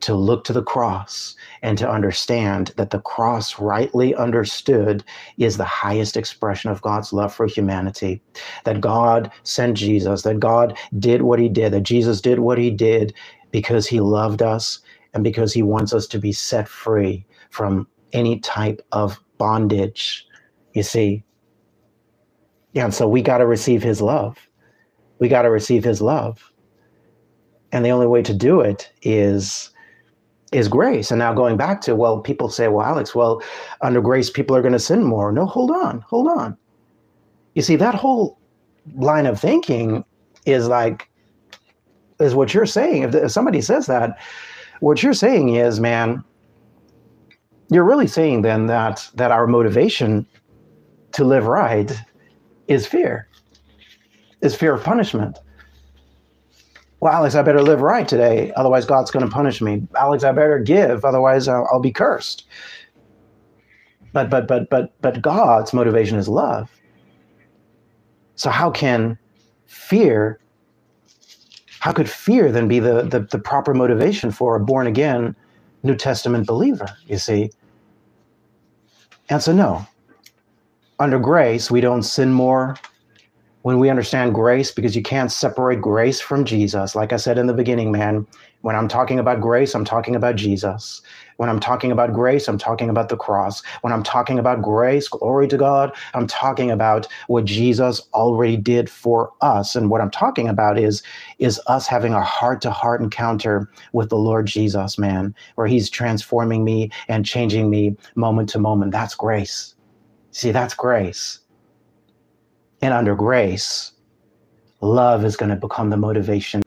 to 0.00 0.14
look 0.14 0.44
to 0.44 0.52
the 0.52 0.62
cross 0.62 1.34
and 1.62 1.76
to 1.78 1.90
understand 1.90 2.72
that 2.76 2.90
the 2.90 3.00
cross, 3.00 3.58
rightly 3.58 4.14
understood, 4.14 5.04
is 5.38 5.56
the 5.56 5.64
highest 5.64 6.16
expression 6.16 6.70
of 6.70 6.82
God's 6.82 7.12
love 7.12 7.34
for 7.34 7.46
humanity. 7.46 8.20
That 8.64 8.80
God 8.80 9.30
sent 9.42 9.76
Jesus, 9.76 10.22
that 10.22 10.40
God 10.40 10.76
did 10.98 11.22
what 11.22 11.38
he 11.38 11.48
did, 11.48 11.72
that 11.72 11.82
Jesus 11.82 12.20
did 12.20 12.40
what 12.40 12.58
he 12.58 12.70
did 12.70 13.14
because 13.50 13.86
he 13.86 14.00
loved 14.00 14.42
us 14.42 14.80
and 15.14 15.24
because 15.24 15.52
he 15.52 15.62
wants 15.62 15.92
us 15.92 16.06
to 16.08 16.18
be 16.18 16.32
set 16.32 16.68
free 16.68 17.26
from 17.50 17.88
any 18.12 18.38
type 18.40 18.80
of 18.92 19.18
bondage. 19.38 20.26
You 20.74 20.82
see? 20.82 21.24
Yeah, 22.72 22.84
and 22.84 22.94
so 22.94 23.08
we 23.08 23.22
got 23.22 23.38
to 23.38 23.46
receive 23.46 23.82
his 23.82 24.00
love. 24.00 24.38
We 25.18 25.28
got 25.28 25.42
to 25.42 25.50
receive 25.50 25.82
his 25.84 26.00
love. 26.00 26.52
And 27.72 27.84
the 27.84 27.90
only 27.90 28.06
way 28.06 28.22
to 28.22 28.34
do 28.34 28.60
it 28.60 28.90
is 29.02 29.70
is 30.52 30.68
grace. 30.68 31.10
And 31.10 31.18
now 31.18 31.34
going 31.34 31.56
back 31.56 31.80
to, 31.82 31.94
well, 31.94 32.20
people 32.20 32.48
say, 32.48 32.68
well, 32.68 32.86
Alex, 32.86 33.14
well, 33.14 33.42
under 33.80 34.00
grace, 34.00 34.30
people 34.30 34.56
are 34.56 34.62
going 34.62 34.72
to 34.72 34.78
sin 34.78 35.02
more. 35.02 35.30
No, 35.32 35.46
hold 35.46 35.70
on, 35.70 36.00
hold 36.02 36.28
on. 36.28 36.56
You 37.54 37.62
see, 37.62 37.76
that 37.76 37.94
whole 37.94 38.38
line 38.96 39.26
of 39.26 39.40
thinking 39.40 40.04
is 40.46 40.68
like, 40.68 41.08
is 42.20 42.34
what 42.34 42.54
you're 42.54 42.66
saying. 42.66 43.02
If, 43.02 43.14
if 43.14 43.30
somebody 43.30 43.60
says 43.60 43.86
that, 43.86 44.18
what 44.80 45.02
you're 45.02 45.12
saying 45.12 45.54
is, 45.54 45.80
man, 45.80 46.24
you're 47.70 47.84
really 47.84 48.06
saying 48.06 48.42
then 48.42 48.66
that 48.66 49.08
that 49.14 49.30
our 49.30 49.46
motivation 49.46 50.26
to 51.12 51.24
live 51.24 51.46
right 51.46 51.92
is 52.66 52.86
fear, 52.86 53.28
is 54.40 54.54
fear 54.54 54.74
of 54.74 54.82
punishment 54.82 55.38
well, 57.00 57.12
Alex, 57.12 57.34
I 57.34 57.42
better 57.42 57.62
live 57.62 57.80
right 57.80 58.08
today. 58.08 58.52
Otherwise, 58.56 58.84
God's 58.84 59.10
going 59.10 59.24
to 59.24 59.30
punish 59.30 59.60
me. 59.60 59.82
Alex, 59.96 60.24
I 60.24 60.32
better 60.32 60.58
give. 60.58 61.04
Otherwise, 61.04 61.46
I'll, 61.46 61.68
I'll 61.72 61.80
be 61.80 61.92
cursed. 61.92 62.44
But, 64.12 64.30
but, 64.30 64.48
but, 64.48 64.68
but, 64.68 65.00
but 65.00 65.22
God's 65.22 65.72
motivation 65.72 66.18
is 66.18 66.28
love. 66.28 66.70
So 68.34 68.50
how 68.50 68.70
can 68.70 69.18
fear, 69.66 70.40
how 71.78 71.92
could 71.92 72.10
fear 72.10 72.50
then 72.50 72.66
be 72.66 72.80
the, 72.80 73.02
the, 73.02 73.20
the 73.20 73.38
proper 73.38 73.74
motivation 73.74 74.30
for 74.32 74.56
a 74.56 74.60
born 74.60 74.86
again 74.86 75.36
New 75.84 75.94
Testament 75.94 76.46
believer, 76.46 76.88
you 77.06 77.18
see? 77.18 77.50
And 79.28 79.40
so, 79.40 79.52
no. 79.52 79.86
Under 80.98 81.20
grace, 81.20 81.70
we 81.70 81.80
don't 81.80 82.02
sin 82.02 82.32
more, 82.32 82.76
when 83.68 83.78
we 83.78 83.90
understand 83.90 84.32
grace, 84.32 84.70
because 84.70 84.96
you 84.96 85.02
can't 85.02 85.30
separate 85.30 85.82
grace 85.82 86.22
from 86.22 86.46
Jesus. 86.46 86.94
Like 86.94 87.12
I 87.12 87.18
said 87.18 87.36
in 87.36 87.48
the 87.48 87.52
beginning, 87.52 87.92
man, 87.92 88.26
when 88.62 88.74
I'm 88.74 88.88
talking 88.88 89.18
about 89.18 89.42
grace, 89.42 89.74
I'm 89.74 89.84
talking 89.84 90.16
about 90.16 90.36
Jesus. 90.36 91.02
When 91.36 91.50
I'm 91.50 91.60
talking 91.60 91.92
about 91.92 92.14
grace, 92.14 92.48
I'm 92.48 92.56
talking 92.56 92.88
about 92.88 93.10
the 93.10 93.16
cross. 93.18 93.62
When 93.82 93.92
I'm 93.92 94.02
talking 94.02 94.38
about 94.38 94.62
grace, 94.62 95.06
glory 95.06 95.48
to 95.48 95.58
God, 95.58 95.94
I'm 96.14 96.26
talking 96.26 96.70
about 96.70 97.08
what 97.26 97.44
Jesus 97.44 98.00
already 98.14 98.56
did 98.56 98.88
for 98.88 99.34
us. 99.42 99.76
And 99.76 99.90
what 99.90 100.00
I'm 100.00 100.10
talking 100.10 100.48
about 100.48 100.78
is, 100.78 101.02
is 101.38 101.60
us 101.66 101.86
having 101.86 102.14
a 102.14 102.22
heart 102.22 102.62
to 102.62 102.70
heart 102.70 103.02
encounter 103.02 103.68
with 103.92 104.08
the 104.08 104.16
Lord 104.16 104.46
Jesus, 104.46 104.96
man, 104.98 105.34
where 105.56 105.66
he's 105.66 105.90
transforming 105.90 106.64
me 106.64 106.90
and 107.06 107.26
changing 107.26 107.68
me 107.68 107.98
moment 108.14 108.48
to 108.48 108.58
moment. 108.58 108.92
That's 108.92 109.14
grace. 109.14 109.74
See, 110.30 110.52
that's 110.52 110.72
grace. 110.72 111.40
And 112.80 112.94
under 112.94 113.14
grace, 113.14 113.92
love 114.80 115.24
is 115.24 115.36
going 115.36 115.50
to 115.50 115.56
become 115.56 115.90
the 115.90 115.96
motivation. 115.96 116.62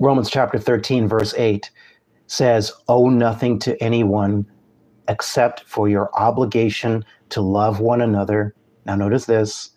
Romans 0.00 0.28
chapter 0.28 0.58
13, 0.58 1.06
verse 1.06 1.34
8 1.36 1.70
says, 2.26 2.72
Owe 2.88 3.08
nothing 3.08 3.58
to 3.60 3.80
anyone 3.82 4.46
except 5.08 5.64
for 5.64 5.88
your 5.88 6.10
obligation 6.18 7.04
to 7.30 7.40
love 7.40 7.80
one 7.80 8.00
another. 8.00 8.54
Now, 8.86 8.96
notice 8.96 9.26
this 9.26 9.70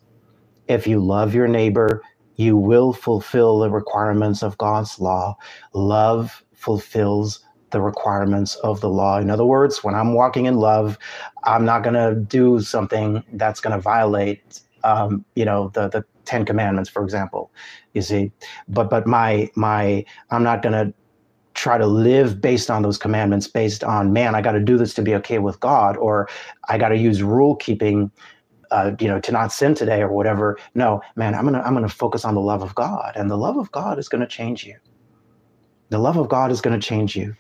if 0.67 0.88
you 0.88 1.00
love 1.00 1.34
your 1.34 1.47
neighbor, 1.47 2.02
you 2.36 2.58
will 2.58 2.93
fulfill 2.93 3.60
the 3.60 3.69
requirements 3.69 4.43
of 4.43 4.58
God's 4.58 5.00
law. 5.00 5.38
Love 5.73 6.43
fulfills 6.54 7.39
the 7.71 7.82
requirements 7.82 8.56
of 8.58 8.82
the 8.82 8.89
law. 8.89 9.17
In 9.19 9.30
other 9.30 9.45
words, 9.45 9.84
when 9.84 9.95
I'm 9.95 10.13
walking 10.13 10.45
in 10.45 10.56
love, 10.58 10.97
I'm 11.43 11.65
not 11.65 11.84
going 11.84 11.95
to 11.95 12.19
do 12.19 12.60
something 12.62 13.23
that's 13.34 13.60
going 13.60 13.76
to 13.76 13.82
violate, 13.82 14.62
um, 14.88 15.26
you 15.36 15.45
know, 15.45 15.69
the 15.73 15.89
the 15.89 16.06
Ten 16.26 16.45
Commandments, 16.45 16.89
for 16.89 17.04
example. 17.04 17.52
You 17.93 18.02
see, 18.02 18.32
but 18.67 18.89
but 18.89 19.06
my 19.06 19.50
my 19.56 20.06
I'm 20.32 20.43
not 20.43 20.63
to 20.63 20.93
try 21.54 21.78
to 21.78 21.88
live 21.88 22.39
based 22.39 22.69
on 22.69 22.84
those 22.84 23.00
commandments 23.00 23.47
based 23.47 23.84
on 23.84 24.13
man 24.13 24.36
i 24.36 24.41
got 24.43 24.52
to 24.52 24.60
do 24.60 24.78
this 24.78 24.93
to 24.93 25.02
be 25.02 25.15
okay 25.15 25.39
with 25.39 25.60
god 25.60 25.97
or 25.97 26.30
i 26.69 26.78
got 26.78 26.89
to 26.89 26.97
use 26.97 27.23
rule 27.23 27.56
keeping 27.56 28.12
uh, 28.71 28.91
you 29.00 29.08
know 29.08 29.19
to 29.19 29.32
not 29.32 29.52
sin 29.52 29.73
today 29.73 30.02
or 30.02 30.12
whatever. 30.12 30.58
No 30.76 31.02
man 31.15 31.34
i'm 31.34 31.45
gonna 31.45 31.62
i'm 31.62 31.73
gonna 31.73 31.89
focus 31.89 32.26
on 32.26 32.36
the 32.36 32.41
love 32.41 32.62
of 32.62 32.76
god 32.76 33.13
and 33.15 33.30
the 33.32 33.38
love 33.38 33.58
of 33.58 33.71
god 33.71 33.97
is 33.97 34.10
gonna 34.10 34.28
change 34.28 34.65
you. 34.65 34.76
The 35.89 35.97
love 35.97 36.17
of 36.17 36.30
god 36.30 36.52
is 36.52 36.62
gonna 36.62 36.80
change 36.80 37.15
you. 37.15 37.36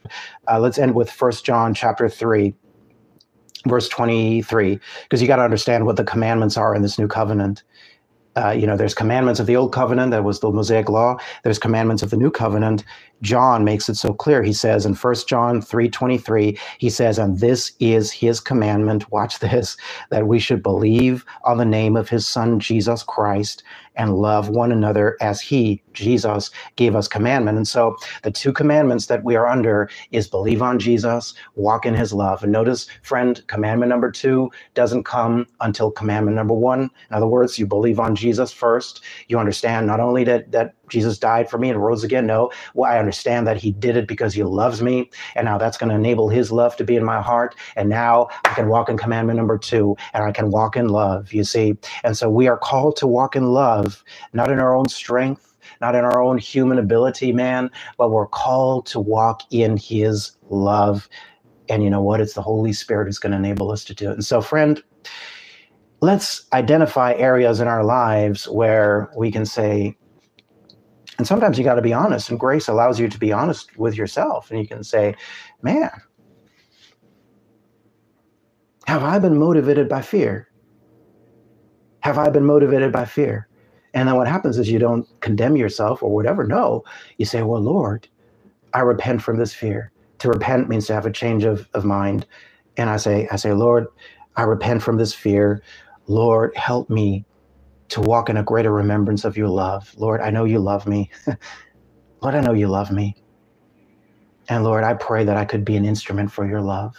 Uh, 0.49 0.59
let's 0.59 0.77
end 0.77 0.95
with 0.95 1.11
first 1.11 1.45
john 1.45 1.73
chapter 1.73 2.09
3 2.09 2.55
verse 3.69 3.89
23 3.89 4.79
because 5.03 5.21
you 5.21 5.27
got 5.27 5.37
to 5.37 5.43
understand 5.43 5.85
what 5.85 5.97
the 5.97 6.03
commandments 6.03 6.57
are 6.57 6.75
in 6.75 6.81
this 6.81 6.99
new 6.99 7.07
covenant 7.07 7.63
uh, 8.37 8.51
you 8.51 8.67
know, 8.67 8.77
there's 8.77 8.93
commandments 8.93 9.39
of 9.39 9.47
the 9.47 9.55
old 9.55 9.73
covenant, 9.73 10.11
that 10.11 10.23
was 10.23 10.39
the 10.39 10.51
Mosaic 10.51 10.89
law. 10.89 11.17
There's 11.43 11.57
commandments 11.57 12.03
of 12.03 12.11
the 12.11 12.17
new 12.17 12.29
covenant. 12.29 12.83
John 13.23 13.63
makes 13.63 13.89
it 13.89 13.95
so 13.95 14.13
clear. 14.13 14.43
He 14.43 14.53
says 14.53 14.85
in 14.85 14.93
1 14.93 15.15
John 15.27 15.59
3:23, 15.59 16.59
he 16.77 16.89
says, 16.89 17.17
"And 17.17 17.39
this 17.39 17.71
is 17.79 18.11
his 18.11 18.39
commandment, 18.39 19.11
watch 19.11 19.39
this, 19.39 19.75
that 20.11 20.27
we 20.27 20.37
should 20.37 20.61
believe 20.61 21.25
on 21.45 21.57
the 21.57 21.65
name 21.65 21.97
of 21.97 22.09
his 22.09 22.27
son 22.27 22.59
Jesus 22.59 23.01
Christ 23.01 23.63
and 23.97 24.15
love 24.17 24.49
one 24.49 24.71
another 24.71 25.17
as 25.21 25.41
he, 25.41 25.83
Jesus, 25.93 26.51
gave 26.77 26.95
us 26.95 27.07
commandment." 27.07 27.57
And 27.57 27.67
so 27.67 27.97
the 28.23 28.31
two 28.31 28.53
commandments 28.53 29.07
that 29.07 29.23
we 29.23 29.35
are 29.35 29.47
under 29.47 29.89
is 30.11 30.27
believe 30.27 30.61
on 30.61 30.79
Jesus, 30.79 31.33
walk 31.55 31.85
in 31.85 31.95
his 31.95 32.13
love. 32.13 32.43
And 32.43 32.51
notice, 32.51 32.87
friend, 33.03 33.43
commandment 33.47 33.89
number 33.89 34.11
2 34.11 34.49
doesn't 34.75 35.03
come 35.03 35.47
until 35.61 35.91
commandment 35.91 36.35
number 36.37 36.53
1. 36.53 36.81
In 36.83 36.89
other 37.11 37.27
words, 37.27 37.59
you 37.59 37.67
believe 37.67 37.99
on 37.99 38.15
Jesus 38.15 38.53
first. 38.53 39.03
You 39.27 39.39
understand 39.39 39.87
not 39.87 39.99
only 39.99 40.23
that 40.25 40.51
that 40.53 40.75
Jesus 40.89 41.17
died 41.19 41.49
for 41.49 41.57
me 41.57 41.69
and 41.69 41.83
rose 41.83 42.03
again. 42.03 42.27
No, 42.27 42.51
well, 42.75 42.91
I 42.91 42.99
understand 42.99 43.47
that 43.47 43.57
he 43.57 43.71
did 43.73 43.97
it 43.97 44.07
because 44.07 44.33
he 44.33 44.43
loves 44.43 44.81
me. 44.81 45.11
And 45.35 45.45
now 45.45 45.57
that's 45.57 45.77
going 45.77 45.89
to 45.89 45.95
enable 45.95 46.29
his 46.29 46.51
love 46.51 46.75
to 46.77 46.83
be 46.83 46.95
in 46.95 47.05
my 47.05 47.21
heart. 47.21 47.55
And 47.75 47.89
now 47.89 48.27
I 48.45 48.53
can 48.53 48.69
walk 48.69 48.89
in 48.89 48.97
commandment 48.97 49.37
number 49.37 49.57
two 49.57 49.95
and 50.13 50.23
I 50.23 50.31
can 50.31 50.51
walk 50.51 50.77
in 50.77 50.89
love, 50.89 51.33
you 51.33 51.43
see. 51.43 51.75
And 52.03 52.17
so 52.17 52.29
we 52.29 52.47
are 52.47 52.57
called 52.57 52.97
to 52.97 53.07
walk 53.07 53.35
in 53.35 53.53
love, 53.53 54.03
not 54.33 54.51
in 54.51 54.59
our 54.59 54.75
own 54.75 54.89
strength, 54.89 55.55
not 55.81 55.95
in 55.95 56.05
our 56.05 56.21
own 56.21 56.37
human 56.37 56.79
ability, 56.79 57.31
man, 57.33 57.71
but 57.97 58.11
we're 58.11 58.27
called 58.27 58.85
to 58.87 58.99
walk 58.99 59.41
in 59.51 59.77
his 59.77 60.37
love. 60.49 61.09
And 61.69 61.83
you 61.83 61.89
know 61.89 62.01
what? 62.01 62.21
It's 62.21 62.33
the 62.33 62.41
Holy 62.41 62.73
Spirit 62.73 63.05
who's 63.07 63.19
going 63.19 63.31
to 63.33 63.37
enable 63.37 63.71
us 63.71 63.83
to 63.85 63.95
do 63.95 64.09
it. 64.09 64.13
And 64.13 64.25
so, 64.25 64.41
friend, 64.41 64.83
let's 66.01 66.45
identify 66.53 67.13
areas 67.13 67.59
in 67.59 67.67
our 67.67 67.83
lives 67.83 68.47
where 68.47 69.09
we 69.17 69.31
can 69.31 69.45
say, 69.45 69.97
and 71.17 71.25
sometimes 71.27 71.57
you 71.57 71.63
got 71.63 71.75
to 71.75 71.81
be 71.81 71.93
honest, 71.93 72.29
and 72.29 72.39
grace 72.39 72.67
allows 72.67 72.99
you 72.99 73.07
to 73.09 73.19
be 73.19 73.31
honest 73.31 73.77
with 73.77 73.95
yourself. 73.95 74.51
And 74.51 74.59
you 74.59 74.67
can 74.67 74.83
say, 74.83 75.15
man, 75.61 75.89
have 78.85 79.03
I 79.03 79.19
been 79.19 79.37
motivated 79.37 79.89
by 79.89 80.01
fear? 80.01 80.49
Have 82.01 82.17
I 82.17 82.29
been 82.29 82.45
motivated 82.45 82.91
by 82.91 83.05
fear? 83.05 83.47
And 83.93 84.07
then 84.07 84.15
what 84.15 84.27
happens 84.27 84.57
is 84.57 84.69
you 84.69 84.79
don't 84.79 85.07
condemn 85.21 85.57
yourself 85.57 86.03
or 86.03 86.13
whatever. 86.13 86.45
No, 86.45 86.83
you 87.17 87.25
say, 87.25 87.41
well, 87.41 87.61
Lord, 87.61 88.07
I 88.73 88.81
repent 88.81 89.21
from 89.21 89.37
this 89.37 89.53
fear. 89.53 89.91
To 90.19 90.29
repent 90.29 90.69
means 90.69 90.87
to 90.87 90.93
have 90.93 91.05
a 91.05 91.11
change 91.11 91.43
of, 91.43 91.67
of 91.73 91.83
mind. 91.83 92.27
And 92.77 92.89
I 92.89 92.97
say, 92.97 93.27
I 93.31 93.37
say, 93.37 93.53
Lord, 93.53 93.87
I 94.35 94.43
repent 94.43 94.83
from 94.83 94.97
this 94.97 95.13
fear. 95.13 95.63
Lord, 96.07 96.55
help 96.55 96.89
me 96.89 97.25
to 97.89 98.01
walk 98.01 98.29
in 98.29 98.37
a 98.37 98.43
greater 98.43 98.71
remembrance 98.71 99.25
of 99.25 99.37
your 99.37 99.49
love. 99.49 99.93
Lord, 99.97 100.21
I 100.21 100.29
know 100.31 100.45
you 100.45 100.59
love 100.59 100.87
me. 100.87 101.11
Lord, 102.21 102.35
I 102.35 102.41
know 102.41 102.53
you 102.53 102.67
love 102.67 102.91
me. 102.91 103.15
And 104.49 104.63
Lord, 104.63 104.83
I 104.83 104.93
pray 104.95 105.25
that 105.25 105.37
I 105.37 105.45
could 105.45 105.65
be 105.65 105.75
an 105.77 105.85
instrument 105.85 106.31
for 106.31 106.47
your 106.47 106.61
love. 106.61 106.95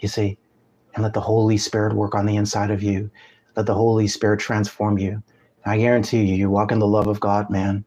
You 0.00 0.08
see, 0.08 0.38
and 0.94 1.02
let 1.04 1.14
the 1.14 1.20
Holy 1.20 1.58
Spirit 1.58 1.94
work 1.94 2.14
on 2.14 2.26
the 2.26 2.36
inside 2.36 2.70
of 2.70 2.82
you. 2.82 3.10
Let 3.56 3.66
the 3.66 3.74
Holy 3.74 4.08
Spirit 4.08 4.40
transform 4.40 4.98
you. 4.98 5.22
I 5.66 5.78
guarantee 5.78 6.24
you, 6.24 6.36
you 6.36 6.50
walk 6.50 6.72
in 6.72 6.78
the 6.78 6.86
love 6.86 7.06
of 7.08 7.20
God, 7.20 7.50
man. 7.50 7.84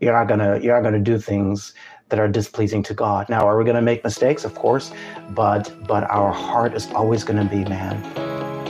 You're 0.00 0.12
not 0.12 0.28
gonna 0.28 0.60
you're 0.60 0.74
not 0.74 0.82
gonna 0.84 1.02
do 1.02 1.18
things 1.18 1.74
that 2.10 2.18
are 2.20 2.28
displeasing 2.28 2.82
to 2.84 2.94
God. 2.94 3.28
Now, 3.30 3.46
are 3.46 3.56
we 3.58 3.64
gonna 3.64 3.82
make 3.82 4.04
mistakes? 4.04 4.44
Of 4.44 4.54
course, 4.54 4.92
but 5.30 5.72
but 5.86 6.04
our 6.10 6.32
heart 6.32 6.74
is 6.74 6.90
always 6.92 7.24
gonna 7.24 7.44
be, 7.46 7.64
man. 7.64 8.02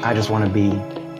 I 0.04 0.14
just 0.14 0.30
want 0.30 0.44
to 0.46 0.50
be 0.50 0.70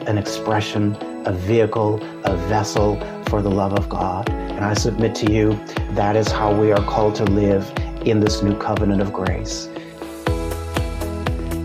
an 0.06 0.18
expression 0.18 0.94
a 1.24 1.32
vehicle, 1.32 2.00
a 2.24 2.36
vessel 2.48 3.00
for 3.28 3.42
the 3.42 3.50
love 3.50 3.74
of 3.74 3.88
God. 3.88 4.28
And 4.30 4.64
I 4.64 4.74
submit 4.74 5.14
to 5.16 5.32
you 5.32 5.58
that 5.92 6.16
is 6.16 6.28
how 6.28 6.54
we 6.58 6.72
are 6.72 6.84
called 6.84 7.14
to 7.16 7.24
live 7.24 7.70
in 8.04 8.20
this 8.20 8.42
new 8.42 8.56
covenant 8.58 9.00
of 9.00 9.12
grace. 9.12 9.68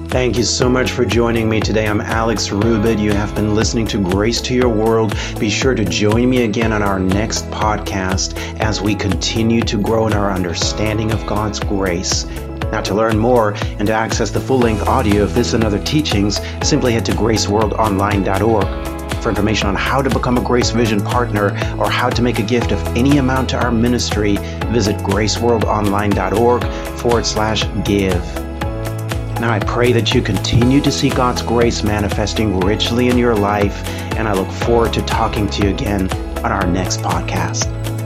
Thank 0.09 0.37
you 0.37 0.43
so 0.43 0.69
much 0.69 0.91
for 0.91 1.03
joining 1.05 1.49
me 1.49 1.59
today. 1.59 1.85
I'm 1.85 1.99
Alex 1.99 2.47
Rubit. 2.47 2.97
You 2.97 3.11
have 3.11 3.35
been 3.35 3.55
listening 3.55 3.85
to 3.87 3.97
Grace 4.01 4.39
to 4.41 4.53
Your 4.53 4.69
World. 4.69 5.13
Be 5.37 5.49
sure 5.49 5.75
to 5.75 5.83
join 5.83 6.29
me 6.29 6.43
again 6.43 6.71
on 6.71 6.81
our 6.81 6.97
next 6.97 7.45
podcast 7.51 8.37
as 8.59 8.81
we 8.81 8.95
continue 8.95 9.61
to 9.63 9.77
grow 9.77 10.07
in 10.07 10.13
our 10.13 10.31
understanding 10.31 11.11
of 11.11 11.25
God's 11.27 11.59
grace. 11.59 12.25
Now, 12.71 12.81
to 12.81 12.93
learn 12.95 13.17
more 13.17 13.53
and 13.79 13.87
to 13.87 13.93
access 13.93 14.31
the 14.31 14.39
full 14.39 14.59
length 14.59 14.87
audio 14.87 15.23
of 15.23 15.35
this 15.35 15.53
and 15.53 15.63
other 15.63 15.83
teachings, 15.83 16.39
simply 16.65 16.93
head 16.93 17.05
to 17.05 17.11
graceworldonline.org. 17.11 18.96
For 19.27 19.31
information 19.31 19.67
on 19.67 19.75
how 19.75 20.01
to 20.01 20.09
become 20.09 20.37
a 20.37 20.41
Grace 20.41 20.69
Vision 20.69 21.01
partner 21.01 21.47
or 21.77 21.91
how 21.91 22.09
to 22.09 22.21
make 22.21 22.39
a 22.39 22.43
gift 22.43 22.71
of 22.71 22.79
any 22.95 23.17
amount 23.17 23.49
to 23.49 23.61
our 23.61 23.71
ministry, 23.73 24.37
visit 24.71 24.95
graceworldonline.org 24.99 26.63
forward 26.97 27.25
slash 27.25 27.65
give. 27.83 28.23
Now, 29.41 29.51
I 29.51 29.59
pray 29.59 29.91
that 29.91 30.13
you 30.13 30.21
continue 30.21 30.79
to 30.79 30.89
see 30.93 31.09
God's 31.09 31.41
grace 31.41 31.83
manifesting 31.83 32.57
richly 32.61 33.09
in 33.09 33.17
your 33.17 33.35
life, 33.35 33.85
and 34.15 34.29
I 34.29 34.33
look 34.33 34.49
forward 34.49 34.93
to 34.93 35.01
talking 35.01 35.49
to 35.49 35.63
you 35.65 35.71
again 35.71 36.09
on 36.37 36.53
our 36.53 36.65
next 36.65 37.01
podcast. 37.01 37.96